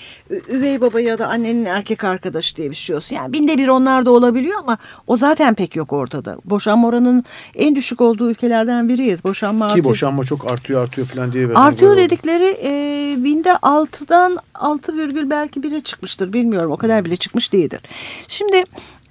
[0.50, 3.16] Üvey baba ya da annenin erkek arkadaşı diye bir şey olsun.
[3.16, 6.38] Yani binde bir onlar da olabiliyor ama o zaten pek yok ortada.
[6.46, 7.24] Boşanma oranının
[7.56, 9.24] en düşük olduğu ülkelerden biriyiz.
[9.24, 9.86] Boşanma Ki artıyor.
[9.86, 11.48] boşanma çok artıyor artıyor falan diye.
[11.48, 17.54] Artıyor dedikleri e, binde altıdan altı virgül belki bire çıkmıştır bilmiyorum o kadar bile çıkmış
[17.54, 17.82] değildir.
[18.28, 18.64] Şimdi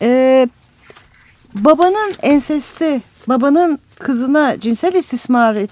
[0.03, 0.49] e,
[1.55, 5.71] babanın ensesti babanın kızına cinsel istismar et-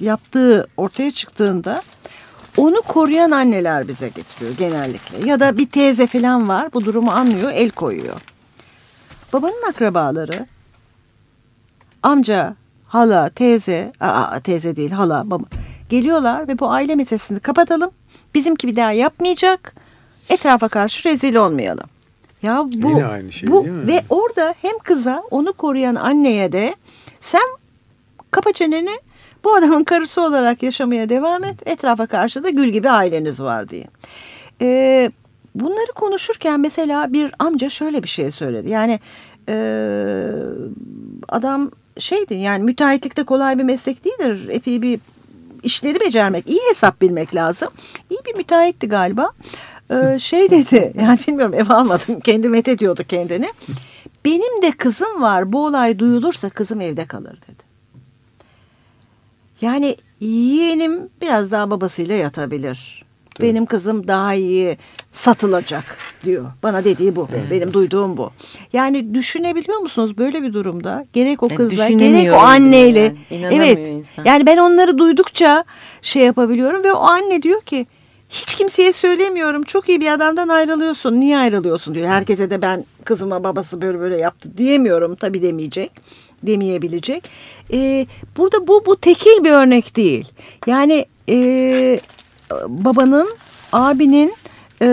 [0.00, 1.82] yaptığı ortaya çıktığında
[2.56, 5.28] onu koruyan anneler bize getiriyor genellikle.
[5.28, 8.20] Ya da bir teyze falan var bu durumu anlıyor el koyuyor.
[9.32, 10.46] Babanın akrabaları
[12.02, 12.54] amca,
[12.86, 15.44] hala, teyze, aa, teyze değil hala, baba
[15.88, 17.90] geliyorlar ve bu aile meselesini kapatalım.
[18.34, 19.74] Bizimki bir daha yapmayacak.
[20.28, 21.86] Etrafa karşı rezil olmayalım.
[22.42, 23.86] Ya bu, Yine aynı şey bu değil mi?
[23.86, 26.74] ve orada hem kıza onu koruyan anneye de
[27.20, 27.42] sen
[28.30, 28.98] kapa çeneni
[29.44, 31.56] bu adamın karısı olarak yaşamaya devam et.
[31.66, 33.86] Etrafa karşı da gül gibi aileniz var diye.
[34.60, 35.10] Ee,
[35.54, 38.70] bunları konuşurken mesela bir amca şöyle bir şey söyledi.
[38.70, 39.00] Yani
[39.48, 40.30] ee,
[41.28, 44.48] adam şeydi yani müteahhitlikte kolay bir meslek değildir.
[44.48, 45.00] Epey bir
[45.62, 47.68] işleri becermek, iyi hesap bilmek lazım.
[48.10, 49.32] İyi bir müteahhitti galiba.
[49.90, 53.48] Ee, şey dedi yani bilmiyorum ev almadım kendi met ediyordu kendini.
[54.24, 57.68] Benim de kızım var bu olay duyulursa kızım evde kalır dedi.
[59.60, 63.04] Yani yeğenim biraz daha babasıyla yatabilir.
[63.40, 64.78] Benim kızım daha iyi
[65.10, 65.84] satılacak
[66.24, 66.44] diyor.
[66.62, 67.28] Bana dediği bu.
[67.50, 68.30] Benim duyduğum bu.
[68.72, 71.04] Yani düşünebiliyor musunuz böyle bir durumda?
[71.12, 73.00] Gerek o kızla gerek o anneyle.
[73.00, 73.16] yani.
[73.30, 73.78] İnanamıyor Evet.
[73.78, 74.24] insan.
[74.24, 75.64] Yani ben onları duydukça
[76.02, 77.86] şey yapabiliyorum ve o anne diyor ki
[78.28, 79.62] hiç kimseye söylemiyorum.
[79.62, 81.20] Çok iyi bir adamdan ayrılıyorsun.
[81.20, 82.08] Niye ayrılıyorsun diyor.
[82.08, 85.14] Herkese de ben kızıma babası böyle böyle yaptı diyemiyorum.
[85.14, 85.92] Tabii demeyecek.
[86.42, 87.30] Demeyebilecek.
[87.72, 90.28] Ee, burada bu bu tekil bir örnek değil.
[90.66, 92.00] Yani e,
[92.68, 93.28] babanın,
[93.72, 94.34] abinin,
[94.82, 94.86] e,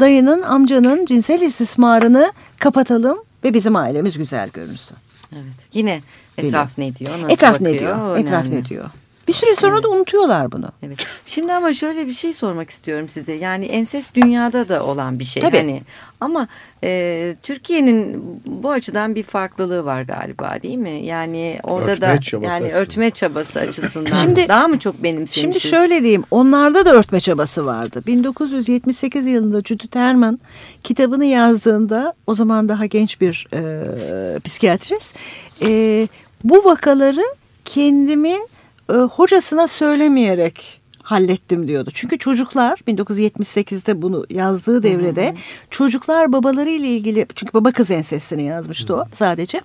[0.00, 4.96] dayının, amcanın cinsel istismarını kapatalım ve bizim ailemiz güzel görünsün.
[5.32, 5.68] Evet.
[5.72, 6.02] Yine
[6.38, 7.18] etraf ne diyor?
[7.18, 7.74] Nasıl etraf bakıyor?
[7.74, 7.98] ne diyor?
[7.98, 8.20] Önemli.
[8.20, 8.84] Etraf ne diyor?
[9.28, 10.68] Bir süre sonra da unutuyorlar bunu.
[10.82, 11.06] Evet.
[11.26, 13.32] Şimdi ama şöyle bir şey sormak istiyorum size.
[13.32, 15.42] Yani ensest dünyada da olan bir şey.
[15.42, 15.56] Tabii.
[15.56, 15.82] Hani
[16.20, 16.48] ama
[16.84, 20.90] e, Türkiye'nin bu açıdan bir farklılığı var galiba değil mi?
[21.06, 22.80] Yani orada Örtme da çabası yani aslında.
[22.80, 25.40] örtme çabası açısından Şimdi- daha mı çok benimsemişiz?
[25.40, 28.02] Şimdi şöyle diyeyim onlarda da örtme çabası vardı.
[28.06, 30.40] 1978 yılında Judith Herman
[30.82, 35.14] kitabını yazdığında o zaman daha genç bir e, psikiyatrist
[35.62, 36.08] e,
[36.44, 37.22] bu vakaları
[37.64, 38.48] kendimin
[38.90, 41.90] e, hocasına söylemeyerek hallettim diyordu.
[41.94, 45.34] Çünkü çocuklar 1978'de bunu yazdığı devrede
[45.70, 49.60] çocuklar babaları ile ilgili çünkü baba kız ensestini yazmıştı o sadece.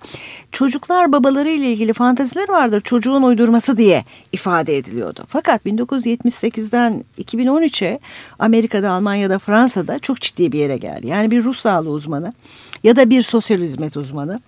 [0.52, 5.24] Çocuklar babaları ile ilgili fanteziler vardır çocuğun uydurması diye ifade ediliyordu.
[5.28, 8.00] Fakat 1978'den 2013'e
[8.38, 11.06] Amerika'da, Almanya'da, Fransa'da çok ciddi bir yere geldi.
[11.06, 12.32] Yani bir ruh sağlığı uzmanı
[12.84, 14.40] ya da bir sosyal hizmet uzmanı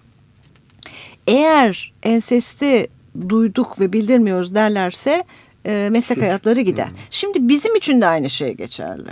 [1.26, 2.88] eğer ensesti
[3.29, 5.25] duyduk ve bildirmiyoruz derlerse
[5.66, 6.88] e, meslek hayatları gider.
[7.11, 9.11] Şimdi bizim için de aynı şey geçerli.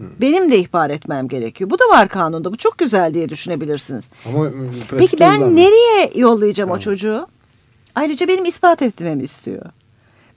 [0.00, 1.70] Benim de ihbar etmem gerekiyor.
[1.70, 2.52] Bu da var kanunda.
[2.52, 4.08] Bu çok güzel diye düşünebilirsiniz.
[4.26, 4.50] Ama e,
[4.98, 5.70] Peki ben uygulanmıyor.
[5.70, 7.26] nereye yollayacağım o çocuğu?
[7.94, 9.62] Ayrıca benim ispat etmemi istiyor.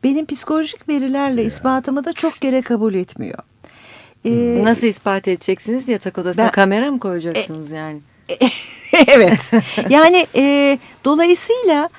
[0.04, 3.38] Benim psikolojik verilerle ispatımı da çok kere kabul etmiyor.
[4.26, 5.90] Ee, Nasıl ispat edeceksiniz?
[5.90, 8.00] Yatak odasına Ben- kamera mı koyacaksınız yani?
[9.08, 9.40] evet.
[9.90, 11.90] Yani e, dolayısıyla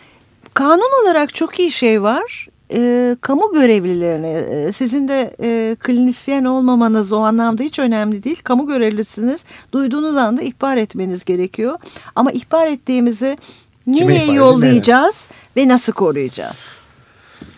[0.59, 2.49] kanun olarak çok iyi şey var.
[2.73, 8.41] E, kamu görevlilerine e, sizin de e, klinisyen olmamanız o anlamda hiç önemli değil.
[8.45, 9.45] Kamu görevlisiniz.
[9.73, 11.79] Duyduğunuz anda ihbar etmeniz gerekiyor.
[12.17, 13.39] Ama ihbar ettiğimizi
[13.87, 16.83] nereye ihbar edin, yollayacağız ve nasıl koruyacağız?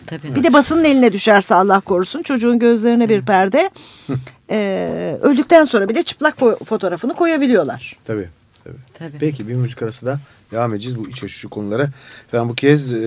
[0.07, 0.35] Tabii.
[0.35, 3.69] Bir de basının eline düşerse Allah korusun çocuğun gözlerine bir perde.
[4.49, 7.97] e, öldükten sonra bile çıplak fo- fotoğrafını koyabiliyorlar.
[8.05, 8.29] Tabii.
[8.63, 8.77] Tabii.
[8.93, 9.17] Tabii.
[9.19, 10.19] Peki bir müzik arası da
[10.51, 11.89] devam edeceğiz bu iç açıcı konulara.
[12.33, 12.97] Ben bu kez e,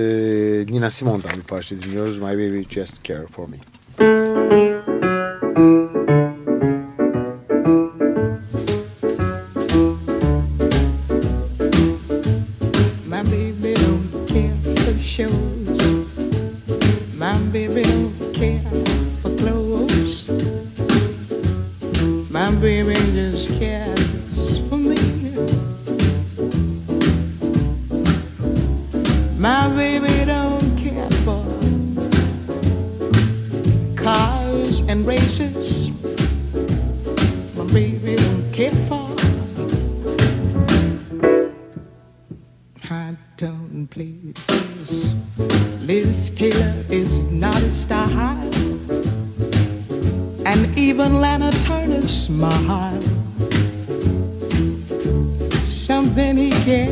[0.68, 2.18] Nina Simone'dan bir parça dinliyoruz.
[2.18, 3.56] My Baby Just Care For Me.
[3.98, 4.14] My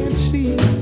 [0.03, 0.82] Can't see.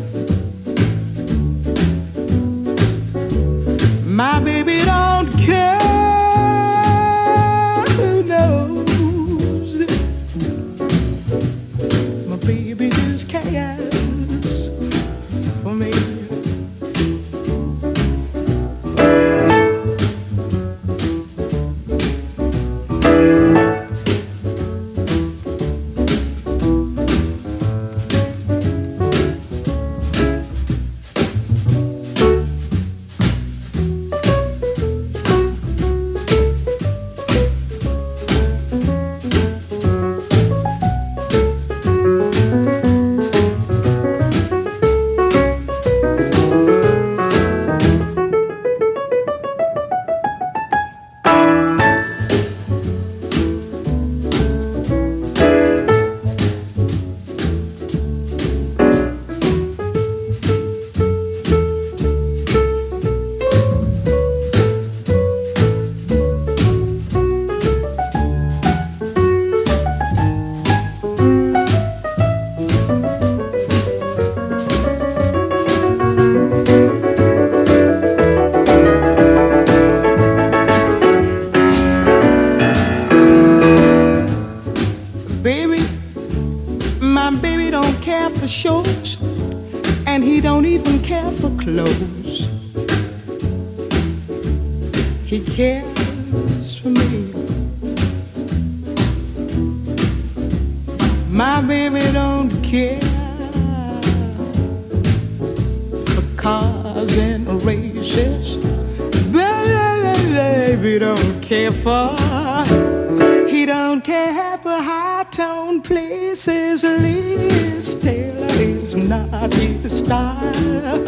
[113.49, 116.83] He don't care for high tone places.
[116.83, 121.05] Liz Taylor is not his style,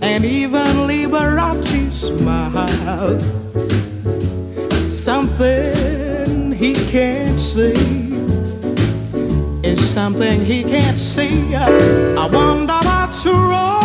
[0.00, 3.18] and even Liberace smile.
[4.90, 7.72] Something he can't see
[9.62, 11.54] is something he can't see.
[11.54, 13.79] I wonder what's wrong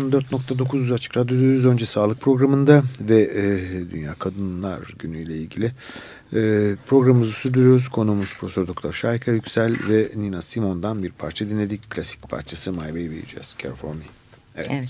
[0.00, 5.72] 94.9 Açık Radyo'dayız önce sağlık programında ve e, Dünya Kadınlar Günü ile ilgili
[6.34, 7.88] e, programımızı sürdürüyoruz.
[7.88, 11.90] Konuğumuz Profesör Doktor Şayka Yüksel ve Nina Simone'dan bir parça dinledik.
[11.90, 14.04] Klasik parçası My Baby Just Care For Me.
[14.56, 14.68] Evet.
[14.70, 14.88] evet.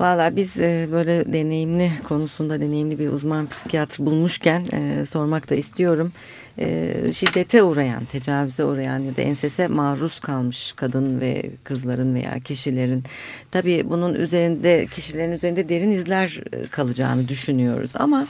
[0.00, 6.12] Valla biz e, böyle deneyimli konusunda deneyimli bir uzman psikiyatr bulmuşken e, sormak da istiyorum.
[6.60, 13.04] E, şiddete uğrayan, tecavüze uğrayan ya da ensese maruz kalmış kadın ve kızların veya kişilerin
[13.50, 18.26] tabii bunun üzerinde kişilerin üzerinde derin izler e, kalacağını düşünüyoruz ama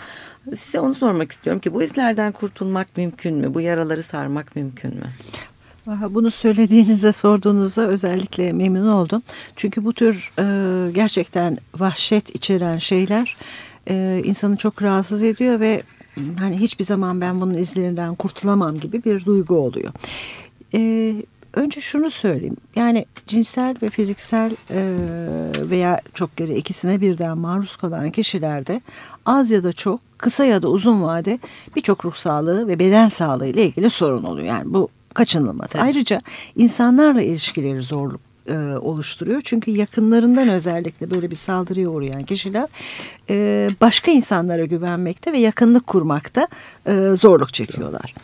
[0.56, 3.54] size onu sormak istiyorum ki bu izlerden kurtulmak mümkün mü?
[3.54, 5.06] Bu yaraları sarmak mümkün mü?
[5.86, 9.22] Bunu söylediğinizde sorduğunuzda özellikle memnun oldum.
[9.56, 13.36] Çünkü bu tür e, gerçekten vahşet içeren şeyler
[13.88, 15.82] e, insanı çok rahatsız ediyor ve
[16.38, 19.92] hani hiçbir zaman ben bunun izlerinden kurtulamam gibi bir duygu oluyor.
[20.74, 21.14] E,
[21.54, 22.56] önce şunu söyleyeyim.
[22.76, 24.80] Yani cinsel ve fiziksel e,
[25.70, 28.80] veya çok göre ikisine birden maruz kalan kişilerde
[29.26, 31.38] az ya da çok kısa ya da uzun vade
[31.76, 34.46] birçok ruh sağlığı ve beden sağlığı ile ilgili sorun oluyor.
[34.46, 35.70] Yani bu kaçınılmaz.
[35.70, 35.82] Tabii.
[35.82, 36.22] Ayrıca
[36.56, 39.40] insanlarla ilişkileri zorluk e, oluşturuyor.
[39.44, 42.68] Çünkü yakınlarından özellikle böyle bir saldırıya uğrayan kişiler
[43.30, 46.48] e, başka insanlara güvenmekte ve yakınlık kurmakta
[46.86, 48.14] e, zorluk çekiyorlar.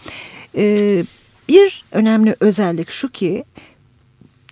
[0.56, 1.04] E,
[1.48, 3.44] bir önemli özellik şu ki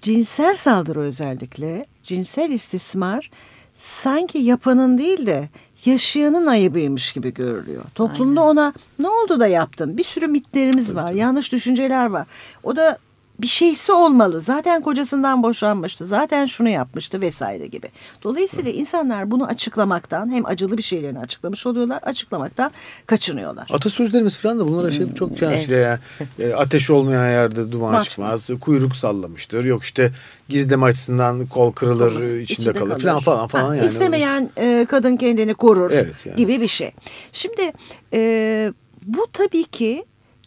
[0.01, 3.31] cinsel saldırı özellikle cinsel istismar
[3.75, 5.49] sanki yapanın değil de
[5.85, 7.85] yaşayanın ayıbıymış gibi görülüyor.
[7.95, 8.51] Toplumda Aynen.
[8.51, 9.97] ona ne oldu da yaptın?
[9.97, 10.97] Bir sürü mitlerimiz Tabii.
[10.97, 12.27] var, yanlış düşünceler var.
[12.63, 12.99] O da
[13.39, 14.41] bir şeysi olmalı.
[14.41, 16.07] Zaten kocasından boşanmıştı.
[16.07, 17.89] Zaten şunu yapmıştı vesaire gibi.
[18.23, 18.77] Dolayısıyla Hı.
[18.77, 22.01] insanlar bunu açıklamaktan hem acılı bir şeylerini açıklamış oluyorlar.
[22.03, 22.71] Açıklamaktan
[23.07, 23.69] kaçınıyorlar.
[23.73, 26.01] Atasözlerimiz falan da bunlara şey çok yani işte ya,
[26.39, 28.51] e, ateş olmayan yerde duman çıkmaz.
[28.61, 29.65] Kuyruk sallamıştır.
[29.65, 30.13] Yok işte
[30.49, 33.87] gizleme açısından kol kırılır, Olur, içinde, içinde kalır, kalır falan falan falan ha, yani.
[33.87, 36.37] İstemeyen e, kadın kendini korur evet, yani.
[36.37, 36.93] gibi bir şey.
[37.33, 37.73] Şimdi
[38.13, 38.73] e,
[39.03, 40.05] bu tabii ki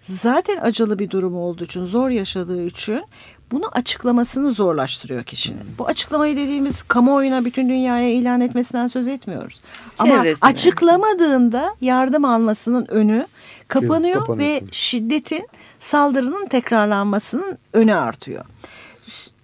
[0.09, 3.03] zaten acılı bir durum olduğu için, zor yaşadığı için
[3.51, 5.61] bunu açıklamasını zorlaştırıyor kişinin.
[5.61, 5.77] Hmm.
[5.77, 9.61] Bu açıklamayı dediğimiz kamuoyuna bütün dünyaya ilan etmesinden söz etmiyoruz.
[9.95, 10.37] Çevresine.
[10.41, 13.27] Ama açıklamadığında yardım almasının önü
[13.67, 15.47] kapanıyor ve şiddetin,
[15.79, 18.45] saldırının tekrarlanmasının önü artıyor.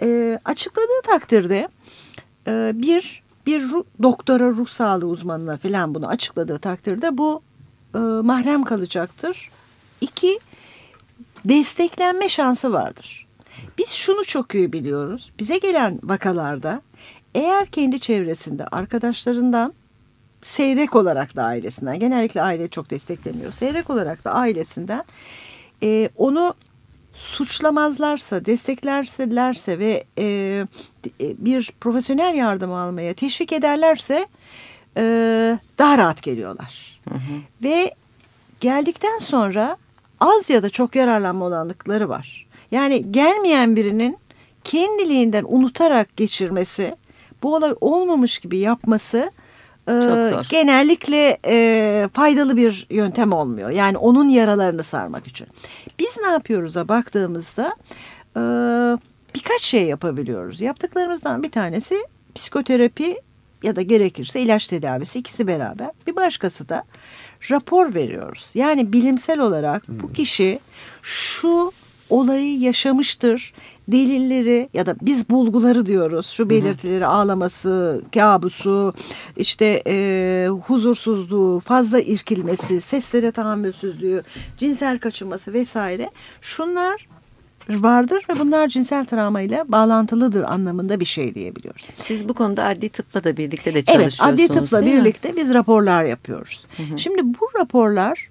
[0.01, 1.67] E, açıkladığı takdirde
[2.47, 7.41] e, bir bir ruh, doktora, ruh sağlığı uzmanına falan bunu açıkladığı takdirde bu
[7.95, 9.49] e, mahrem kalacaktır.
[10.01, 10.39] İki,
[11.45, 13.27] desteklenme şansı vardır.
[13.77, 15.31] Biz şunu çok iyi biliyoruz.
[15.39, 16.81] Bize gelen vakalarda
[17.35, 19.73] eğer kendi çevresinde arkadaşlarından
[20.41, 23.51] seyrek olarak da ailesinden genellikle aile çok desteklemiyor.
[23.51, 25.03] Seyrek olarak da ailesinden
[25.83, 26.53] e, onu
[27.13, 30.65] suçlamazlarsa, desteklerselerse ve e, e,
[31.45, 34.27] bir profesyonel yardım almaya teşvik ederlerse
[34.97, 35.03] e,
[35.77, 37.01] daha rahat geliyorlar.
[37.09, 37.41] Hı hı.
[37.63, 37.95] Ve
[38.59, 39.77] geldikten sonra
[40.23, 42.47] az ya da çok yararlanma olanlıkları var.
[42.71, 44.17] Yani gelmeyen birinin
[44.63, 46.95] kendiliğinden unutarak geçirmesi,
[47.43, 49.31] bu olay olmamış gibi yapması
[49.89, 49.93] e,
[50.49, 53.69] genellikle e, faydalı bir yöntem olmuyor.
[53.69, 55.47] Yani onun yaralarını sarmak için.
[55.99, 57.75] Biz ne yapıyoruz'a baktığımızda
[58.37, 58.41] e,
[59.35, 60.61] birkaç şey yapabiliyoruz.
[60.61, 63.17] Yaptıklarımızdan bir tanesi psikoterapi
[63.63, 65.89] ya da gerekirse ilaç tedavisi ikisi beraber.
[66.07, 66.83] Bir başkası da
[67.51, 68.51] rapor veriyoruz.
[68.55, 69.99] Yani bilimsel olarak hmm.
[69.99, 70.59] bu kişi
[71.01, 71.71] şu
[72.09, 73.53] olayı yaşamıştır.
[73.87, 76.27] Delilleri ya da biz bulguları diyoruz.
[76.27, 78.93] Şu belirtileri ağlaması, kabusu,
[79.37, 84.23] işte e, huzursuzluğu, fazla irkilmesi, seslere tahammülsüzlüğü,
[84.57, 86.09] cinsel kaçınması vesaire.
[86.41, 87.07] Şunlar
[87.69, 91.87] vardır ve bunlar cinsel travma ile bağlantılıdır anlamında bir şey diyebiliyoruz.
[92.03, 94.39] Siz bu konuda adli tıpla da birlikte de çalışıyorsunuz.
[94.39, 95.37] Evet adli tıpla birlikte mi?
[95.37, 96.65] biz raporlar yapıyoruz.
[96.77, 96.99] Hı hı.
[96.99, 98.29] Şimdi bu raporlar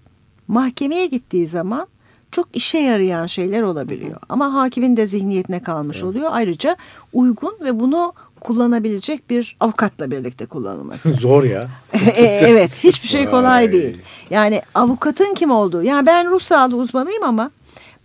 [0.48, 1.86] mahkemeye gittiği zaman
[2.30, 4.16] çok işe yarayan şeyler olabiliyor.
[4.28, 6.06] Ama hakimin de zihniyetine kalmış evet.
[6.06, 6.30] oluyor.
[6.32, 6.76] Ayrıca
[7.12, 11.12] uygun ve bunu kullanabilecek bir avukatla birlikte kullanılması.
[11.20, 11.68] Zor ya.
[12.16, 13.72] E, evet hiçbir şey kolay Vay.
[13.72, 13.96] değil.
[14.30, 15.82] Yani avukatın kim olduğu.
[15.82, 17.50] Yani ben ruh sağlığı uzmanıyım ama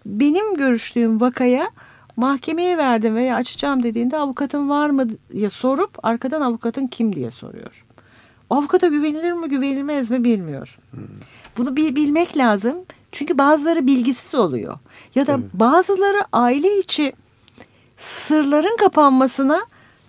[0.08, 1.70] benim görüştüğüm vakaya
[2.16, 7.86] mahkemeye verdim veya açacağım dediğinde avukatın var mı diye sorup arkadan avukatın kim diye soruyor.
[8.50, 10.78] avukata güvenilir mi güvenilmez mi bilmiyor.
[10.92, 11.02] Hmm.
[11.58, 12.76] Bunu bil, bilmek lazım.
[13.12, 14.78] Çünkü bazıları bilgisiz oluyor.
[15.16, 15.44] Ya da evet.
[15.54, 17.14] bazıları aile içi
[17.98, 19.66] sırların kapanmasına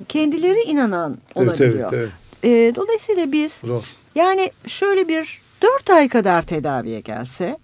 [0.08, 1.92] kendileri inanan olabiliyor.
[1.92, 2.10] Evet, evet,
[2.42, 2.72] evet.
[2.72, 3.84] E, dolayısıyla biz Zor.
[4.14, 7.58] yani şöyle bir dört ay kadar tedaviye gelse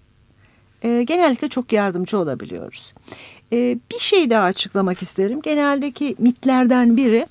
[0.85, 2.93] e, genellikle çok yardımcı olabiliyoruz.
[3.53, 5.41] E, bir şey daha açıklamak isterim.
[5.41, 7.27] Geneldeki mitlerden biri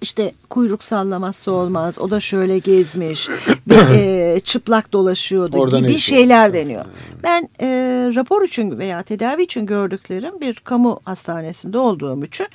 [0.00, 1.98] işte kuyruk sallaması olmaz.
[1.98, 3.28] O da şöyle gezmiş,
[3.66, 6.84] bir, e, çıplak dolaşıyordu Oradan gibi şeyler deniyor.
[7.22, 7.68] Ben e,
[8.14, 12.46] rapor için veya tedavi için gördüklerim bir kamu hastanesinde olduğum için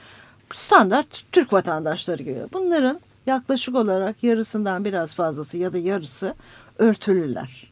[0.53, 2.39] standart Türk vatandaşları gibi.
[2.53, 6.35] Bunların yaklaşık olarak yarısından biraz fazlası ya da yarısı
[6.77, 7.71] örtülüler.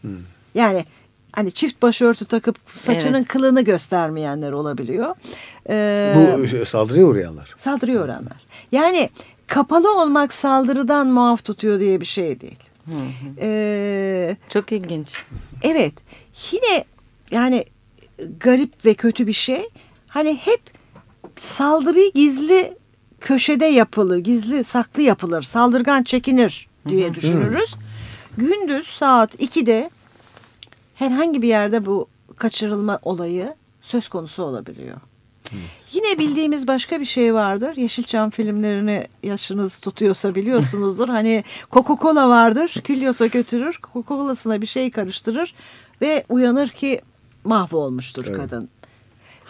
[0.00, 0.10] Hmm.
[0.54, 0.84] Yani
[1.32, 3.28] hani çift başörtü takıp saçının evet.
[3.28, 5.14] kılını göstermeyenler olabiliyor.
[5.68, 6.14] Ee,
[6.62, 7.54] Bu saldırıya uğrayanlar.
[7.56, 8.46] Saldırıya uğrayanlar.
[8.72, 9.10] Yani
[9.46, 12.58] kapalı olmak saldırıdan muaf tutuyor diye bir şey değil.
[12.84, 13.40] Hı hı.
[13.40, 15.14] Ee, Çok ilginç.
[15.62, 15.94] Evet.
[16.52, 16.84] Yine
[17.30, 17.64] yani
[18.40, 19.68] garip ve kötü bir şey.
[20.08, 20.60] Hani hep
[21.36, 22.76] saldırıyı gizli
[23.20, 27.14] köşede yapılır, gizli saklı yapılır, saldırgan çekinir diye hı hı.
[27.14, 27.74] düşünürüz.
[28.36, 29.90] Gündüz saat 2'de
[30.98, 34.96] herhangi bir yerde bu kaçırılma olayı söz konusu olabiliyor.
[35.52, 35.86] Evet.
[35.92, 37.76] Yine bildiğimiz başka bir şey vardır.
[37.76, 41.08] Yeşilçam filmlerini yaşınız tutuyorsa biliyorsunuzdur.
[41.18, 42.74] hani Coca-Cola vardır.
[42.84, 43.78] Külliyorsa götürür.
[43.92, 45.54] Coca-Cola'sına bir şey karıştırır
[46.00, 47.00] ve uyanır ki
[47.44, 48.36] mahvolmuştur evet.
[48.36, 48.68] kadın.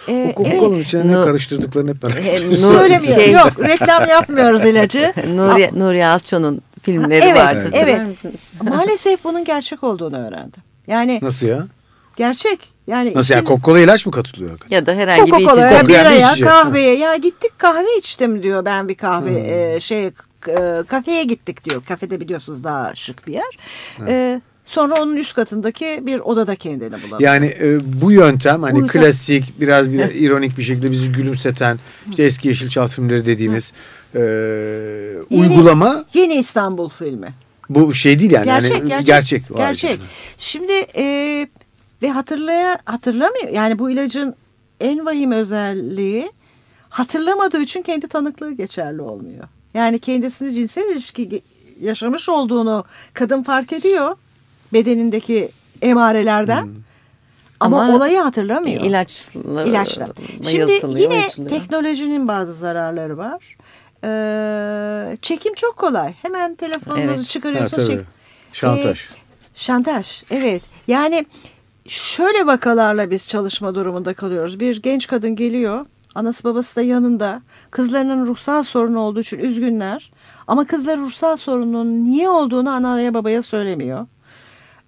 [0.09, 0.87] Ee, o Coca-Cola'nın evet.
[0.87, 2.79] içine ne karıştırdıklarını hep merak ediyorum.
[2.79, 3.23] Söylemiyorum.
[3.23, 3.33] Şey...
[3.33, 5.13] Yok reklam yapmıyoruz ilacı.
[5.35, 7.71] Nuri, Nuri Alço'nun filmleri evet, vardı.
[7.73, 8.01] Evet.
[8.63, 10.68] Maalesef bunun gerçek olduğunu öğrendim.
[10.89, 11.67] Yani Nasıl ya?
[12.17, 12.69] Gerçek.
[12.87, 14.59] Yani Nasıl yani Coca-Cola ilaç mı katılıyor?
[14.71, 15.55] Ya da herhangi bir içecek.
[15.55, 16.97] Coca-Cola'ya, biraya, kahveye.
[16.97, 19.77] Ya gittik kahve içtim diyor ben bir kahve hmm.
[19.77, 20.13] e, şey e,
[20.89, 21.83] kafeye gittik diyor.
[21.89, 23.59] Kafede biliyorsunuz daha şık bir yer.
[24.07, 27.21] E, sonra onun üst katındaki bir odada kendini bulalım.
[27.21, 31.79] Yani e, bu yöntem hani bu klasik biraz bir ironik bir şekilde bizi gülümseten
[32.11, 33.73] işte eski Yeşilçal filmleri dediğimiz
[34.15, 36.05] e, yeni, uygulama.
[36.15, 37.35] Yeni İstanbul filmi.
[37.69, 38.45] Bu şey değil yani.
[38.45, 38.71] Gerçek.
[38.71, 39.05] Yani, gerçek.
[39.07, 39.57] Gerçek.
[39.57, 40.01] gerçek.
[40.39, 41.47] Şimdi e,
[42.03, 43.49] ve hatırlaya hatırlamıyor.
[43.49, 44.35] Yani bu ilacın
[44.81, 46.33] en vahim özelliği
[46.89, 49.45] hatırlamadığı için kendi tanıklığı geçerli olmuyor.
[49.75, 51.43] Yani kendisini cinsel ilişki
[51.81, 54.17] yaşamış olduğunu kadın fark ediyor
[54.73, 55.49] bedenindeki
[55.83, 56.63] emarelerden.
[56.63, 56.73] Hmm.
[57.61, 58.85] Ama, Ama olayı hatırlamıyor.
[58.85, 59.65] İlaçla.
[59.65, 60.09] İlaçla.
[60.43, 63.57] Şimdi yine teknolojinin bazı zararları var.
[64.05, 66.13] Ee, çekim çok kolay.
[66.13, 67.27] Hemen telefonunuzu evet.
[67.27, 67.89] çıkarıyorsunuz.
[67.89, 68.01] Ha, çek...
[68.53, 69.01] Şantaj.
[69.01, 69.15] Ee,
[69.55, 70.23] şantaj.
[70.31, 70.63] Evet.
[70.87, 71.27] Yani
[71.89, 74.61] şöyle vakalarla biz çalışma durumunda kalıyoruz.
[74.61, 75.87] Bir genç kadın geliyor.
[76.15, 77.43] Anası babası da yanında.
[77.71, 80.11] Kızlarının ruhsal sorunu olduğu için üzgünler.
[80.47, 84.07] Ama kızlar ruhsal sorunun niye olduğunu anaya babaya söylemiyor.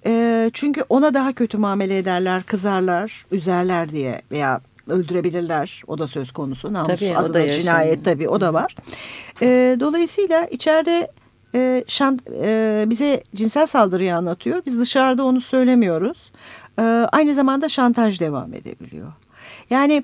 [0.06, 5.82] E, çünkü ona daha kötü muamele ederler, kızarlar, üzerler diye veya öldürebilirler.
[5.86, 6.72] O da söz konusu.
[6.72, 8.76] Namus tabii, adına o da cinayet tabii o da var.
[9.42, 11.10] E, dolayısıyla içeride
[11.54, 14.62] e, şant, e, bize cinsel saldırıyı anlatıyor.
[14.66, 16.32] Biz dışarıda onu söylemiyoruz.
[16.78, 16.82] E,
[17.12, 19.12] aynı zamanda şantaj devam edebiliyor.
[19.70, 20.02] Yani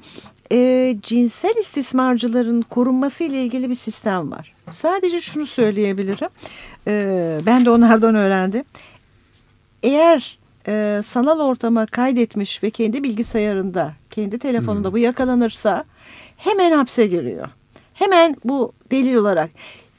[0.52, 4.54] e, cinsel istismarcıların korunması ile ilgili bir sistem var.
[4.70, 6.28] Sadece şunu söyleyebilirim.
[6.86, 8.64] E, ben de onlardan öğrendim.
[9.82, 10.38] Eğer
[10.68, 14.94] e, sanal ortama kaydetmiş ve kendi bilgisayarında, kendi telefonunda hmm.
[14.94, 15.84] bu yakalanırsa
[16.36, 17.48] hemen hapse giriyor.
[17.94, 19.50] Hemen bu delil olarak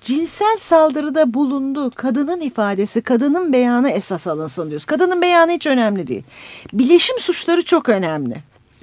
[0.02, 1.92] cinsel saldırıda bulundu.
[1.96, 4.86] Kadının ifadesi, kadının beyanı esas alınsın diyoruz.
[4.86, 6.24] Kadının beyanı hiç önemli değil.
[6.74, 8.36] Bileşim suçları çok önemli.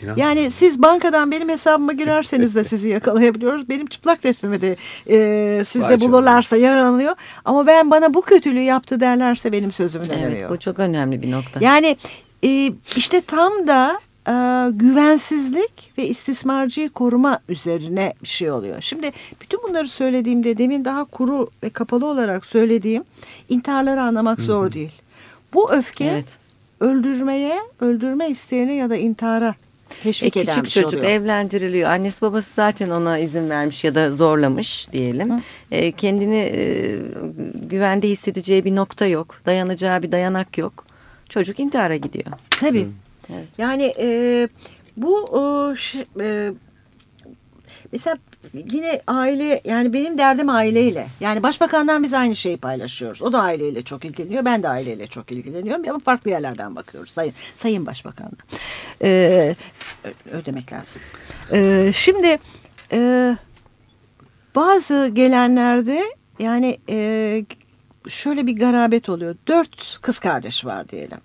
[0.05, 0.16] İnan.
[0.16, 3.68] Yani siz bankadan benim hesabıma girerseniz de sizi yakalayabiliyoruz.
[3.68, 4.76] Benim çıplak resmimi de
[5.11, 7.14] e, sizde bulurlarsa yaralanıyor.
[7.44, 10.30] Ama ben bana bu kötülüğü yaptı derlerse benim sözümü dinlemiyor.
[10.30, 11.61] Evet bu çok önemli bir nokta.
[11.64, 11.96] Yani
[12.44, 14.32] e, işte tam da e,
[14.70, 18.80] güvensizlik ve istismarcıyı koruma üzerine bir şey oluyor.
[18.80, 23.05] Şimdi bütün bunları söylediğimde demin daha kuru ve kapalı olarak söylediğim
[23.48, 24.46] intiharları anlamak Hı -hı.
[24.46, 24.92] zor değil.
[25.55, 26.38] Bu öfke evet.
[26.80, 29.55] öldürmeye, öldürme isteğine ya da intihara
[30.03, 31.12] teşvik e, eden küçük bir şey çocuk oluyor.
[31.12, 31.90] evlendiriliyor.
[31.90, 35.42] Annesi babası zaten ona izin vermiş ya da zorlamış diyelim.
[35.70, 36.99] E, kendini e,
[37.55, 39.40] güvende hissedeceği bir nokta yok.
[39.47, 40.84] Dayanacağı bir dayanak yok.
[41.28, 42.26] Çocuk intihara gidiyor.
[42.51, 42.88] Tabii.
[43.32, 43.49] Evet.
[43.59, 44.49] Yani e,
[44.97, 45.24] bu
[46.20, 46.53] e, e,
[47.92, 48.16] mesela
[48.55, 51.07] yine aile yani benim derdim aileyle.
[51.20, 53.22] Yani başbakandan biz aynı şeyi paylaşıyoruz.
[53.22, 54.45] O da aileyle çok ilgileniyor.
[54.45, 55.88] Ben de aileyle çok ilgileniyorum.
[55.88, 57.11] Ama farklı yerlerden bakıyoruz.
[57.11, 58.36] Sayın, sayın başbakanla.
[59.03, 59.55] E,
[60.05, 61.03] ö- ödemek lazım.
[61.53, 62.38] E, şimdi
[62.92, 63.36] e,
[64.55, 66.03] bazı gelenlerde
[66.38, 67.45] yani e,
[68.09, 69.36] şöyle bir garabet oluyor.
[69.47, 71.18] Dört kız kardeş var diyelim.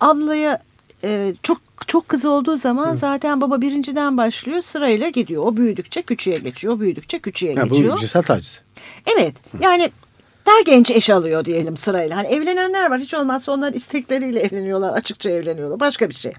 [0.00, 0.62] Ablaya
[1.04, 5.42] e, çok çok kız olduğu zaman zaten baba birinciden başlıyor sırayla gidiyor.
[5.46, 6.74] O büyüdükçe küçüğe geçiyor.
[6.74, 7.98] O büyüdükçe küçüğe Ya bu geçiyor.
[7.98, 8.60] cinsel taciz.
[9.16, 9.90] Evet yani
[10.46, 12.16] daha genç eş alıyor diyelim sırayla.
[12.16, 16.32] Hani evlenenler var hiç olmazsa onların istekleriyle evleniyorlar açıkça evleniyorlar başka bir şey.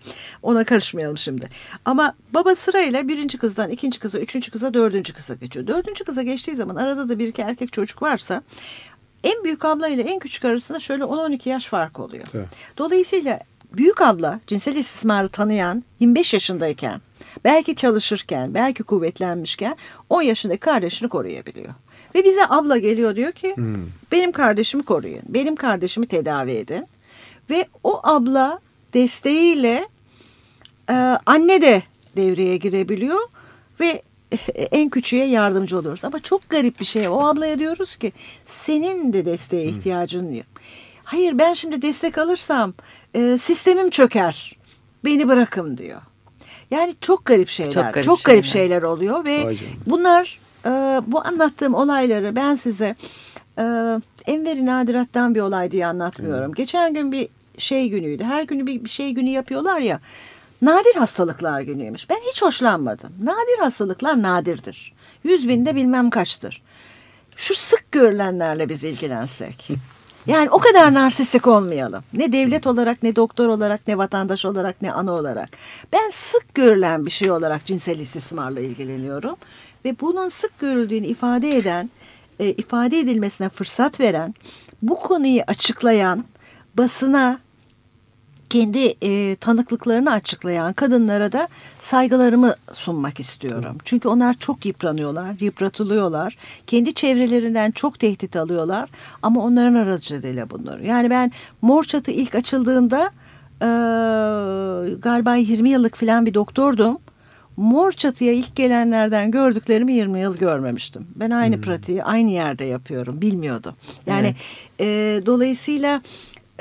[0.44, 1.50] Ona karışmayalım şimdi.
[1.86, 5.68] Ama baba sırayla birinci kızdan ikinci kıza üçüncü kıza dördüncü kıza geçiyor.
[5.68, 8.42] Dördüncü kıza geçtiği zaman arada da bir iki erkek çocuk varsa
[9.24, 12.26] en büyük abla ile en küçük arasında şöyle 10-12 yaş fark oluyor.
[12.32, 12.46] Tabii.
[12.78, 13.40] Dolayısıyla
[13.74, 17.02] büyük abla cinsel istismarı tanıyan 25 yaşındayken
[17.44, 19.76] belki çalışırken belki kuvvetlenmişken
[20.10, 21.74] 10 yaşındaki kardeşini koruyabiliyor.
[22.16, 23.56] Ve bize abla geliyor diyor ki
[24.12, 25.22] benim kardeşimi koruyun.
[25.30, 26.88] Benim kardeşimi tedavi edin.
[27.50, 28.60] Ve o abla
[28.94, 29.88] desteğiyle
[30.90, 30.94] e,
[31.26, 31.84] anne de
[32.18, 33.20] devreye girebiliyor
[33.80, 34.02] ve
[34.72, 36.06] en küçüğe yardımcı oluyoruz.
[36.06, 37.08] Ama çok garip bir şey.
[37.08, 38.12] O ablaya diyoruz ki
[38.46, 40.46] senin de desteğe ihtiyacın yok.
[41.04, 42.74] Hayır ben şimdi destek alırsam
[43.14, 44.58] e, sistemim çöker.
[45.06, 46.02] Beni bırakın diyor.
[46.72, 47.72] Yani çok garip şeyler.
[47.72, 48.68] Çok Çok garip, garip şeyler.
[48.68, 48.82] şeyler.
[48.82, 50.70] oluyor ve Vay bunlar e,
[51.08, 52.96] bu anlattığım olayları ben size
[53.58, 53.64] e,
[54.26, 56.54] Enver-i Nadirat'tan bir olay diye anlatmıyorum.
[56.54, 57.28] Geçen gün bir
[57.58, 58.24] şey günüydü.
[58.24, 60.00] Her günü bir, bir şey günü yapıyorlar ya.
[60.62, 62.10] Nadir hastalıklar günüymüş.
[62.10, 63.10] Ben hiç hoşlanmadım.
[63.24, 64.94] Nadir hastalıklar nadirdir.
[65.24, 66.62] Yüz binde bilmem kaçtır.
[67.36, 69.70] Şu sık görülenlerle biz ilgilensek.
[70.28, 72.04] Yani o kadar narsistik olmayalım.
[72.14, 75.50] Ne devlet olarak, ne doktor olarak, ne vatandaş olarak, ne ana olarak.
[75.94, 79.36] Ben sık görülen bir şey olarak cinsel istismarla ilgileniyorum.
[79.86, 81.90] Ve bunun sık görüldüğünü ifade eden,
[82.40, 84.36] e, ifade edilmesine fırsat veren,
[84.82, 86.26] bu konuyu açıklayan,
[86.78, 87.40] basına
[88.50, 91.48] kendi e, tanıklıklarını açıklayan kadınlara da
[91.80, 93.78] saygılarımı sunmak istiyorum.
[93.84, 96.38] Çünkü onlar çok yıpranıyorlar, yıpratılıyorlar.
[96.68, 98.90] Kendi çevrelerinden çok tehdit alıyorlar
[99.22, 100.86] ama onların aracılığıyla bunları.
[100.86, 101.32] Yani ben
[101.62, 103.12] Mor Çatı ilk açıldığında
[103.62, 103.70] e,
[104.96, 106.98] galiba 20 yıllık falan bir doktordum.
[107.58, 111.08] Mor Çatı'ya ilk gelenlerden gördüklerimi 20 yıl görmemiştim.
[111.16, 113.22] Ben aynı pratiği aynı yerde yapıyorum.
[113.22, 113.74] Bilmiyordum.
[114.06, 114.36] Yani
[114.80, 114.86] e,
[115.26, 116.02] dolayısıyla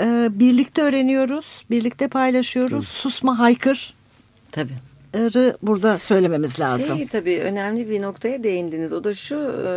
[0.00, 2.88] e, birlikte öğreniyoruz, birlikte paylaşıyoruz.
[2.88, 3.94] Susma haykır
[4.52, 4.72] Tabii.
[5.62, 6.96] burada söylememiz lazım.
[6.96, 8.92] Şey tabii önemli bir noktaya değindiniz.
[8.92, 9.36] O da şu
[9.66, 9.70] e,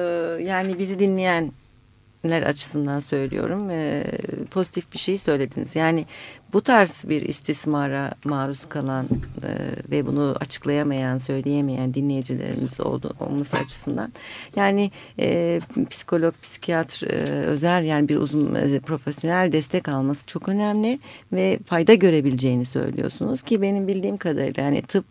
[0.44, 3.70] yani bizi dinleyenler açısından söylüyorum.
[3.70, 4.04] E,
[4.52, 5.76] pozitif bir şey söylediniz.
[5.76, 6.06] Yani
[6.54, 9.06] bu tarz bir istismara maruz kalan
[9.44, 9.50] e,
[9.92, 14.14] ve bunu açıklayamayan, söyleyemeyen dinleyicilerimiz oldu, olması açısından
[14.56, 21.00] yani e, psikolog, psikiyatr e, özel yani bir uzun e, profesyonel destek alması çok önemli
[21.34, 25.06] ve fayda görebileceğini söylüyorsunuz ki benim bildiğim kadarıyla yani tıp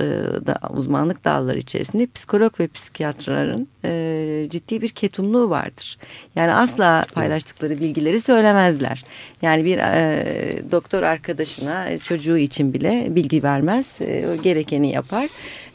[0.00, 0.04] e,
[0.46, 5.98] da uzmanlık dalları içerisinde psikolog ve psikiyatrların e, ciddi bir ketumluğu vardır.
[6.36, 9.04] Yani asla paylaştıkları bilgileri söylemezler.
[9.42, 14.00] Yani bir e, doktor arkadaşına e, çocuğu için bile bilgi vermez.
[14.00, 15.28] E, gerekeni yapar.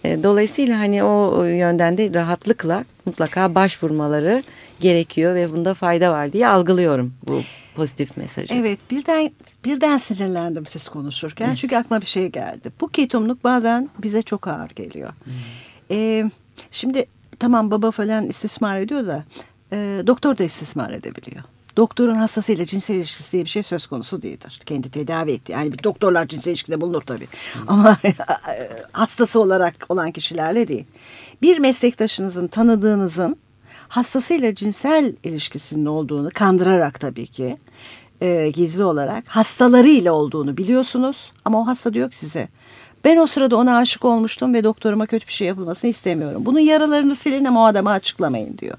[0.04, 4.44] E, dolayısıyla hani o yönden de rahatlıkla mutlaka başvurmaları
[4.80, 7.42] gerekiyor ve bunda fayda var diye algılıyorum bu
[7.76, 8.54] pozitif mesajı.
[8.54, 9.32] Evet birden
[9.66, 12.72] birden sinirlendim siz konuşurken çünkü aklıma bir şey geldi.
[12.82, 15.14] Bu ketumluk bazen bize çok ağır geliyor.
[15.92, 16.32] Ee,
[16.72, 17.06] şimdi
[17.40, 19.24] tamam baba falan istismar ediyor da
[19.72, 21.44] e, doktor da istismar edebiliyor.
[21.78, 24.60] Doktorun hastasıyla cinsel ilişkisi diye bir şey söz konusu değildir.
[24.66, 25.52] Kendi tedavi etti.
[25.52, 27.28] Yani bir doktorlar cinsel ilişkide bulunur tabii.
[27.68, 27.98] Ama
[28.92, 30.86] hastası olarak olan kişilerle değil.
[31.42, 33.38] Bir meslektaşınızın, tanıdığınızın
[33.88, 37.58] hastasıyla cinsel ilişkisinin olduğunu kandırarak tabii ki
[38.22, 42.48] e, gizli olarak hastalarıyla olduğunu biliyorsunuz ama o hasta diyor ki size
[43.06, 46.46] ben o sırada ona aşık olmuştum ve doktoruma kötü bir şey yapılmasını istemiyorum.
[46.46, 48.78] Bunun yaralarını silin ama o adama açıklamayın diyor.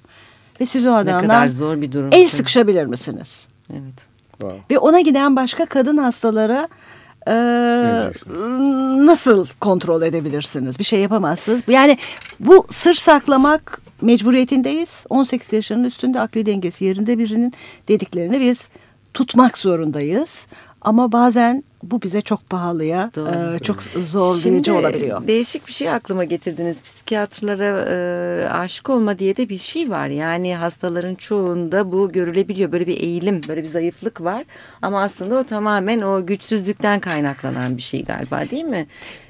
[0.60, 2.08] Ve siz o ne kadar adamdan zor bir durum.
[2.12, 3.48] el sıkışabilir misiniz?
[3.70, 4.06] Evet.
[4.40, 4.60] Wow.
[4.70, 6.68] Ve ona giden başka kadın hastalara
[7.28, 7.32] e,
[9.06, 10.78] nasıl kontrol edebilirsiniz?
[10.78, 11.62] Bir şey yapamazsınız.
[11.68, 11.98] Yani
[12.40, 15.06] bu sır saklamak mecburiyetindeyiz.
[15.08, 17.52] 18 yaşının üstünde akli dengesi yerinde birinin
[17.88, 18.68] dediklerini biz
[19.14, 20.46] tutmak zorundayız.
[20.82, 25.26] Ama bazen bu bize çok pahalıya, e, çok zorlayıcı Şimdi, olabiliyor.
[25.26, 26.76] Değişik bir şey aklıma getirdiniz.
[26.82, 30.08] Psikiyatrlara e, aşık olma diye de bir şey var.
[30.08, 32.72] Yani hastaların çoğunda bu görülebiliyor.
[32.72, 34.44] Böyle bir eğilim, böyle bir zayıflık var.
[34.82, 38.86] Ama aslında o tamamen o güçsüzlükten kaynaklanan bir şey galiba değil mi?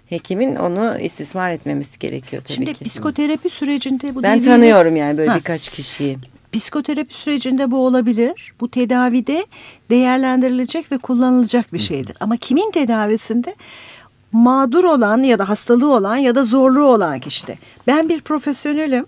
[0.06, 2.78] hekimin onu istismar etmemesi gerekiyor tabii Şimdi ki.
[2.78, 5.36] Şimdi psikoterapi sürecinde bu Ben tanıyorum yani böyle ha.
[5.36, 6.18] birkaç kişiyi.
[6.60, 8.54] Psikoterapi sürecinde bu olabilir.
[8.60, 9.46] Bu tedavide
[9.90, 12.16] değerlendirilecek ve kullanılacak bir şeydir.
[12.20, 13.54] Ama kimin tedavisinde?
[14.32, 17.58] Mağdur olan ya da hastalığı olan ya da zorluğu olan kişide.
[17.86, 19.06] Ben bir profesyonelim.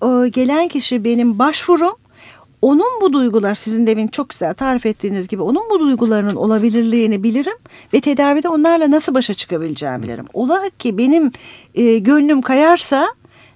[0.00, 1.96] O gelen kişi benim başvurum.
[2.62, 7.56] Onun bu duygular sizin demin çok güzel tarif ettiğiniz gibi onun bu duygularının olabilirliğini bilirim
[7.94, 10.26] ve tedavide onlarla nasıl başa çıkabileceğimi bilirim.
[10.32, 11.32] Ola ki benim
[11.74, 13.08] e, gönlüm kayarsa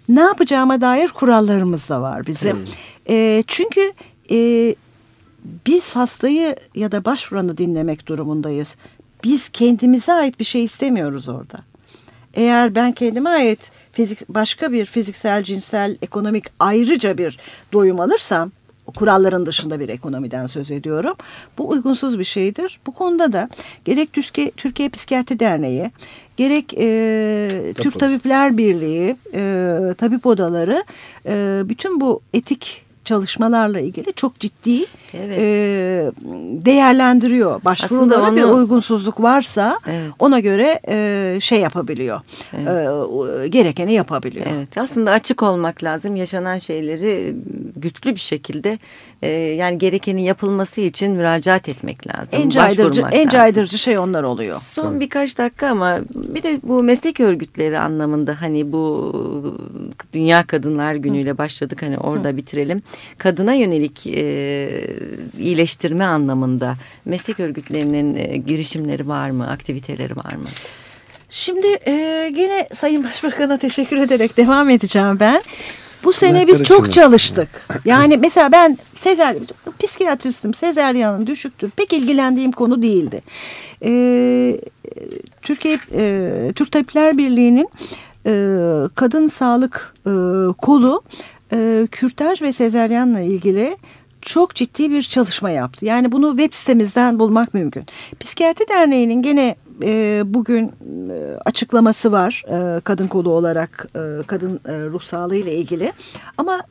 [0.09, 2.57] ne yapacağıma dair kurallarımız da var bizim.
[2.57, 2.67] Hmm.
[3.09, 3.93] E, çünkü
[4.31, 4.75] e,
[5.67, 8.77] biz hastayı ya da başvuranı dinlemek durumundayız.
[9.25, 11.59] Biz kendimize ait bir şey istemiyoruz orada.
[12.35, 17.39] Eğer ben kendime ait fizik, başka bir fiziksel, cinsel, ekonomik ayrıca bir
[17.73, 18.53] doyum alırsam
[18.93, 21.15] kuralların dışında bir ekonomiden söz ediyorum.
[21.59, 22.81] Bu uygunsuz bir şeydir.
[22.87, 23.49] Bu konuda da
[23.85, 25.91] gerek Türkiye, Türkiye Psikiyatri Derneği,
[26.37, 30.85] gerek e, Türk Tabipler Birliği, e, tabip odaları
[31.27, 34.85] e, bütün bu etik çalışmalarla ilgili çok ciddi
[35.15, 35.39] evet.
[35.39, 36.13] e,
[36.65, 37.65] değerlendiriyor.
[37.65, 38.37] Başvurulara onu...
[38.37, 40.13] bir uygunsuzluk varsa evet.
[40.19, 42.21] ona göre e, şey yapabiliyor.
[42.53, 43.45] Evet.
[43.45, 44.47] E, gerekeni yapabiliyor.
[44.57, 44.79] Evet.
[44.79, 46.17] Aslında açık olmak lazım.
[46.17, 47.37] Yaşanan şeyleri
[47.77, 48.79] güçlü bir şekilde
[49.25, 52.29] e, yani gerekeni yapılması için müracaat etmek lazım.
[52.33, 54.61] En caydırıcı, en caydırıcı şey onlar oluyor.
[54.61, 55.01] Son Tabii.
[55.01, 59.15] birkaç dakika ama bir de bu meslek örgütleri anlamında hani bu
[60.13, 62.37] Dünya Kadınlar Günü'yle başladık hani orada Hı.
[62.37, 62.83] bitirelim.
[63.19, 64.87] Kadına yönelik e,
[65.39, 70.49] iyileştirme anlamında meslek örgütlerinin e, girişimleri var mı, aktiviteleri var mı?
[71.31, 75.43] Şimdi e, gene Sayın Başbakan'a teşekkür ederek devam edeceğim ben.
[76.05, 77.49] Bu sene biz çok çalıştık.
[77.85, 79.37] Yani mesela ben Sezer,
[79.79, 80.55] psikiyatristim.
[80.55, 81.71] Sezeryanın düşüktür.
[81.71, 83.23] Pek ilgilendiğim konu değildi.
[83.85, 84.61] Ee,
[85.43, 87.69] Türkiye e, Türk Tabipler Birliği'nin
[88.27, 88.33] e,
[88.95, 90.11] kadın sağlık e,
[90.59, 91.03] kolu
[91.53, 93.77] e, kürtaj ve sezeryanla ilgili
[94.21, 95.85] çok ciddi bir çalışma yaptı.
[95.85, 97.85] Yani bunu web sitemizden bulmak mümkün.
[98.21, 100.69] Psikiyatri Derneği'nin gene e, bugün
[101.11, 105.93] e, açıklaması var e, kadın kolu olarak e, kadın e, ruh sağlığı ile ilgili.
[106.39, 106.63] Ama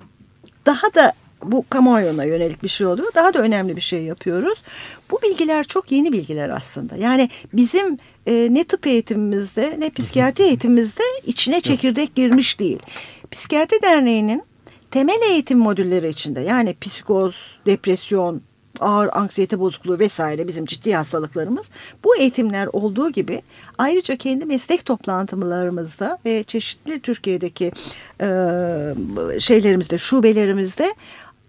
[0.65, 3.13] daha da bu kamuoyuna yönelik bir şey oluyor.
[3.15, 4.63] Daha da önemli bir şey yapıyoruz.
[5.11, 6.95] Bu bilgiler çok yeni bilgiler aslında.
[6.95, 7.97] Yani bizim
[8.27, 12.79] e, ne tıp eğitimimizde ne psikiyatri eğitimimizde içine çekirdek girmiş değil.
[13.31, 14.43] Psikiyatri Derneği'nin
[14.91, 17.35] temel eğitim modülleri içinde yani psikoz,
[17.65, 18.41] depresyon,
[18.84, 21.69] ağır anksiyete bozukluğu vesaire bizim ciddi hastalıklarımız
[22.03, 23.41] bu eğitimler olduğu gibi
[23.77, 27.71] ayrıca kendi meslek toplantılarımızda ve çeşitli Türkiye'deki
[28.21, 28.27] e,
[29.39, 30.95] şeylerimizde şubelerimizde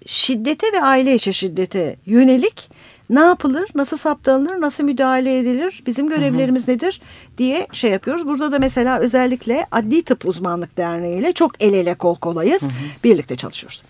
[0.07, 2.71] şiddete ve aile içi şiddete yönelik
[3.11, 6.75] ne yapılır, nasıl saptanılır, nasıl müdahale edilir, bizim görevlerimiz hı hı.
[6.75, 7.01] nedir
[7.39, 8.27] diye şey yapıyoruz.
[8.27, 12.63] Burada da mesela özellikle Adli Tıp Uzmanlık Derneği ile çok el ele kol kolayız.
[12.63, 12.71] Hı hı.
[13.05, 13.83] Birlikte çalışıyoruz.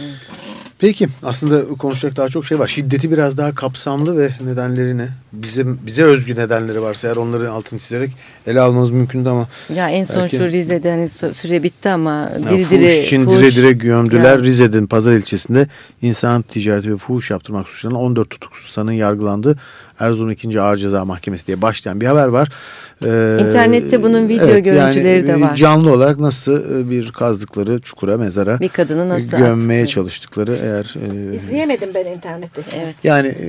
[0.00, 0.69] Evet.
[0.80, 2.66] Peki aslında konuşacak daha çok şey var.
[2.66, 8.10] Şiddeti biraz daha kapsamlı ve nedenlerini bizim bize özgü nedenleri varsa eğer onları altını çizerek
[8.46, 9.48] ele almamız mümkündü ama.
[9.74, 12.98] Ya en son belki, şu Rize'de hani süre bitti ama diri diri.
[12.98, 14.38] için fuhuş, dire dire gömdüler.
[14.38, 14.38] Ya.
[14.38, 15.68] Rize'nin Pazar ilçesinde
[16.02, 19.56] insan ticareti ve fuhuş yaptırmak suçlanan 14 tutuksuz sanın yargılandığı
[20.00, 20.60] Erzurum 2.
[20.60, 22.48] Ağır Ceza Mahkemesi diye başlayan bir haber var.
[23.02, 25.56] Ee, İnternette bunun video evet, görüntüleri yani, de var.
[25.56, 29.94] Canlı olarak nasıl e, bir kazdıkları çukura, mezara bir kadını nasıl gömmeye attık?
[29.94, 30.94] çalıştıkları eğer...
[31.32, 32.62] E, İzleyemedim ben internette.
[32.84, 32.96] Evet.
[33.04, 33.46] Yani, e,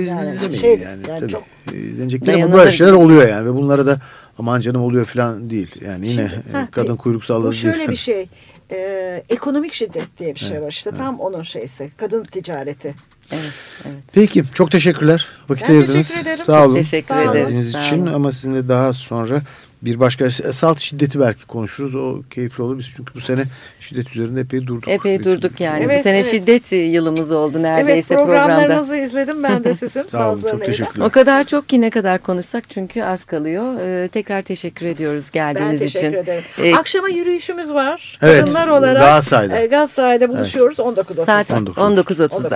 [0.00, 1.32] yani, şey, yani, yani tabii.
[1.32, 4.00] Çok izlenecekler ama böyle şeyler oluyor yani ve bunlara da
[4.38, 5.74] aman canım oluyor falan değil.
[5.86, 7.64] Yani yine Şimdi, kadın kuyruk salladı değil.
[7.64, 8.28] Bu şöyle bir şey.
[8.70, 11.00] E, ekonomik şiddet diye bir şey evet, var işte evet.
[11.02, 12.94] tam onun şeysi kadın ticareti.
[13.32, 13.52] Evet,
[13.84, 14.02] evet.
[14.12, 15.28] Peki çok teşekkürler.
[15.48, 16.08] Vakit ben ayırdınız.
[16.08, 16.44] Teşekkür ederim.
[16.44, 16.74] Sağ olun.
[16.74, 17.74] Teşekkür ederiz.
[17.74, 19.42] için ama sizinle daha sonra
[19.82, 21.94] bir başka salt şiddeti belki konuşuruz.
[21.94, 22.78] O keyifli olur.
[22.78, 23.44] Biz çünkü bu sene
[23.80, 24.88] şiddet üzerinde epey durduk.
[24.88, 25.84] Epey durduk yani.
[25.84, 26.30] Evet, bu sene evet.
[26.30, 28.96] şiddet yılımız oldu neredeyse evet, programlarınızı programda.
[28.96, 30.02] izledim ben de sizin.
[30.08, 31.06] Sağ olun çok teşekkürler.
[31.06, 33.80] O kadar çok ki ne kadar konuşsak çünkü az kalıyor.
[33.80, 36.02] Ee, tekrar teşekkür ediyoruz geldiğiniz için.
[36.02, 36.44] Ben teşekkür ederim.
[36.58, 38.18] Ee, Akşama yürüyüşümüz var.
[38.22, 40.98] Evet, Kadınlar olarak Galatasaray'da, e, Galatasaray'da buluşuyoruz evet.
[40.98, 41.24] 19.30'da.
[41.26, 41.80] Saat 19.30'da.
[41.86, 42.48] 19.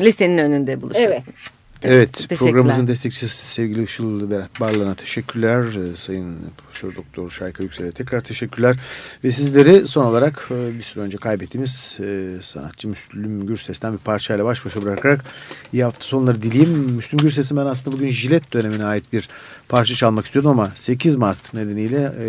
[0.00, 1.16] Lisenin önünde buluşuyoruz.
[1.16, 1.59] Evet.
[1.82, 5.64] Evet programımızın destekçisi sevgili Işıl Berat Barlan'a teşekkürler.
[5.64, 8.76] Ee, Sayın Profesör Doktor Şayka Yüksel'e tekrar teşekkürler.
[9.24, 14.44] Ve sizleri son olarak e, bir süre önce kaybettiğimiz e, sanatçı Müslüm Gürses'ten bir parçayla
[14.44, 15.24] baş başa bırakarak
[15.72, 16.70] iyi hafta sonları dileyim.
[16.70, 19.28] Müslüm Gürses'in ben aslında bugün jilet dönemine ait bir
[19.68, 22.26] parça çalmak istiyordum ama 8 Mart nedeniyle e,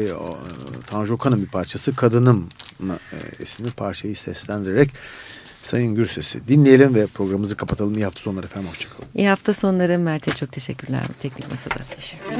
[0.87, 2.49] Tanju Okan'ın bir parçası Kadınım
[3.39, 4.89] isimli parçayı seslendirerek
[5.71, 7.95] Sayın Gürses'i dinleyelim ve programımızı kapatalım.
[7.95, 8.69] İyi hafta sonları efendim.
[8.69, 9.05] Hoşçakalın.
[9.15, 11.03] İyi hafta sonları Mert'e çok teşekkürler.
[11.21, 11.79] Teknik Masa'da.
[11.95, 12.31] Teşekkür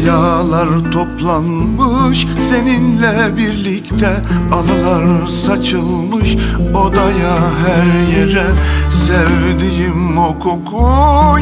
[0.00, 4.22] Eşyalar toplanmış seninle birlikte
[4.52, 6.36] Anılar saçılmış.
[6.74, 7.36] Odaya
[7.66, 8.46] her yere
[8.90, 10.86] Sevdiğim o koku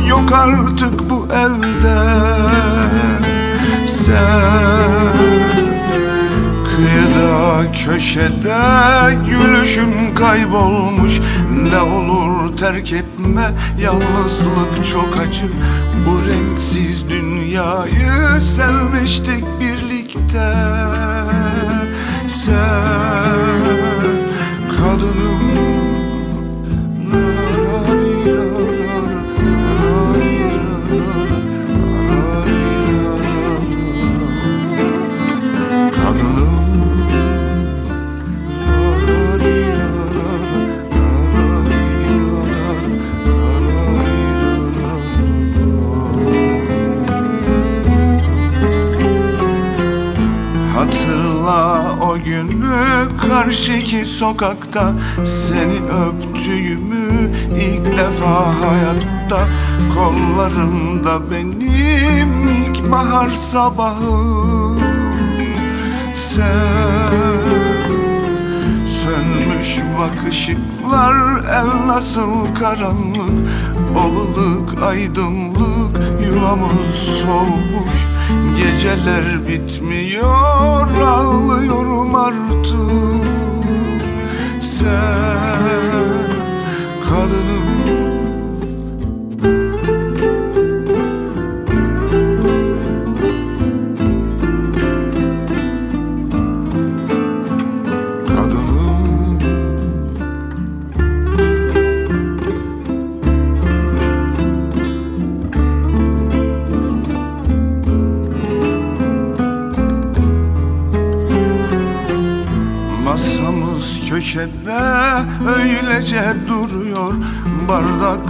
[0.08, 1.98] yok artık bu evde.
[3.86, 5.08] Sen
[6.64, 8.58] Kıyıda köşede
[9.30, 11.20] gülüşün kaybolmuş.
[11.72, 13.50] Ne olur terk etme
[13.82, 15.46] yalnızlık çok acı.
[16.06, 18.07] Bu renksiz dünyayı
[19.08, 20.54] sevmiştik birlikte
[53.28, 54.92] karşıki sokakta
[55.24, 59.48] Seni öptüğümü ilk defa hayatta
[59.94, 64.78] Kollarımda benim ilk bahar sabahı.
[66.14, 66.88] Sen
[68.86, 73.48] Sönmüş bak ışıklar ev nasıl karanlık
[73.96, 78.07] Oluluk aydınlık yuvamız soğumuş
[78.58, 82.78] Geceler bitmiyor ağlıyorum artık.
[84.60, 86.08] Sen
[87.08, 87.57] kadınım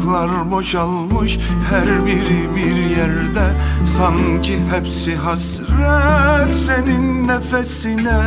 [0.09, 1.39] Bardaklar boşalmış
[1.71, 3.51] her biri bir yerde.
[3.97, 8.23] Sanki hepsi hasret senin nefesine.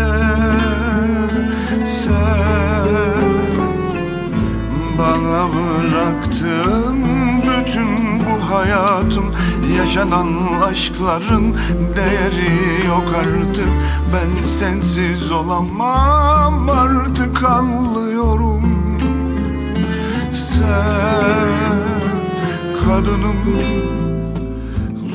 [1.86, 2.86] Sen
[5.00, 6.98] bana bıraktın
[7.42, 9.36] bütün bu hayatım.
[9.78, 10.28] Yaşanan
[10.64, 11.56] aşkların
[11.96, 13.70] değeri yok artık.
[14.14, 18.81] Ben sensiz olamam artık anlıyorum
[20.62, 21.50] Sen
[22.86, 23.42] kadınım.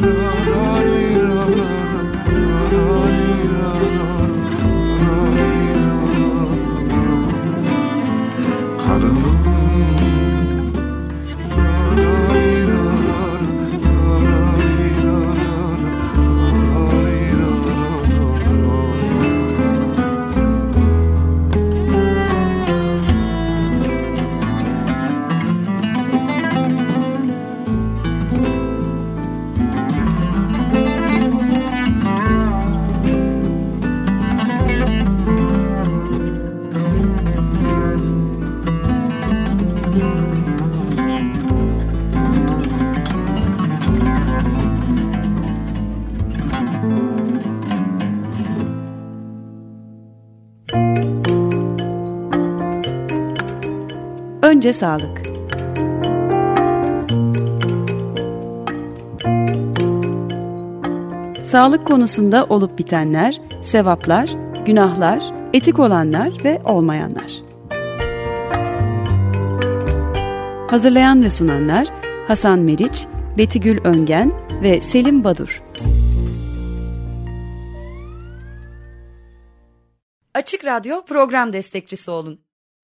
[0.02, 1.25] Ra,
[54.66, 55.26] Önce sağlık.
[61.44, 64.30] Sağlık konusunda olup bitenler, sevaplar,
[64.66, 67.32] günahlar, etik olanlar ve olmayanlar.
[70.70, 71.88] Hazırlayan ve sunanlar
[72.28, 73.06] Hasan Meriç,
[73.38, 75.62] Betigül Öngen ve Selim Badur.
[80.34, 82.45] Açık Radyo program destekçisi olun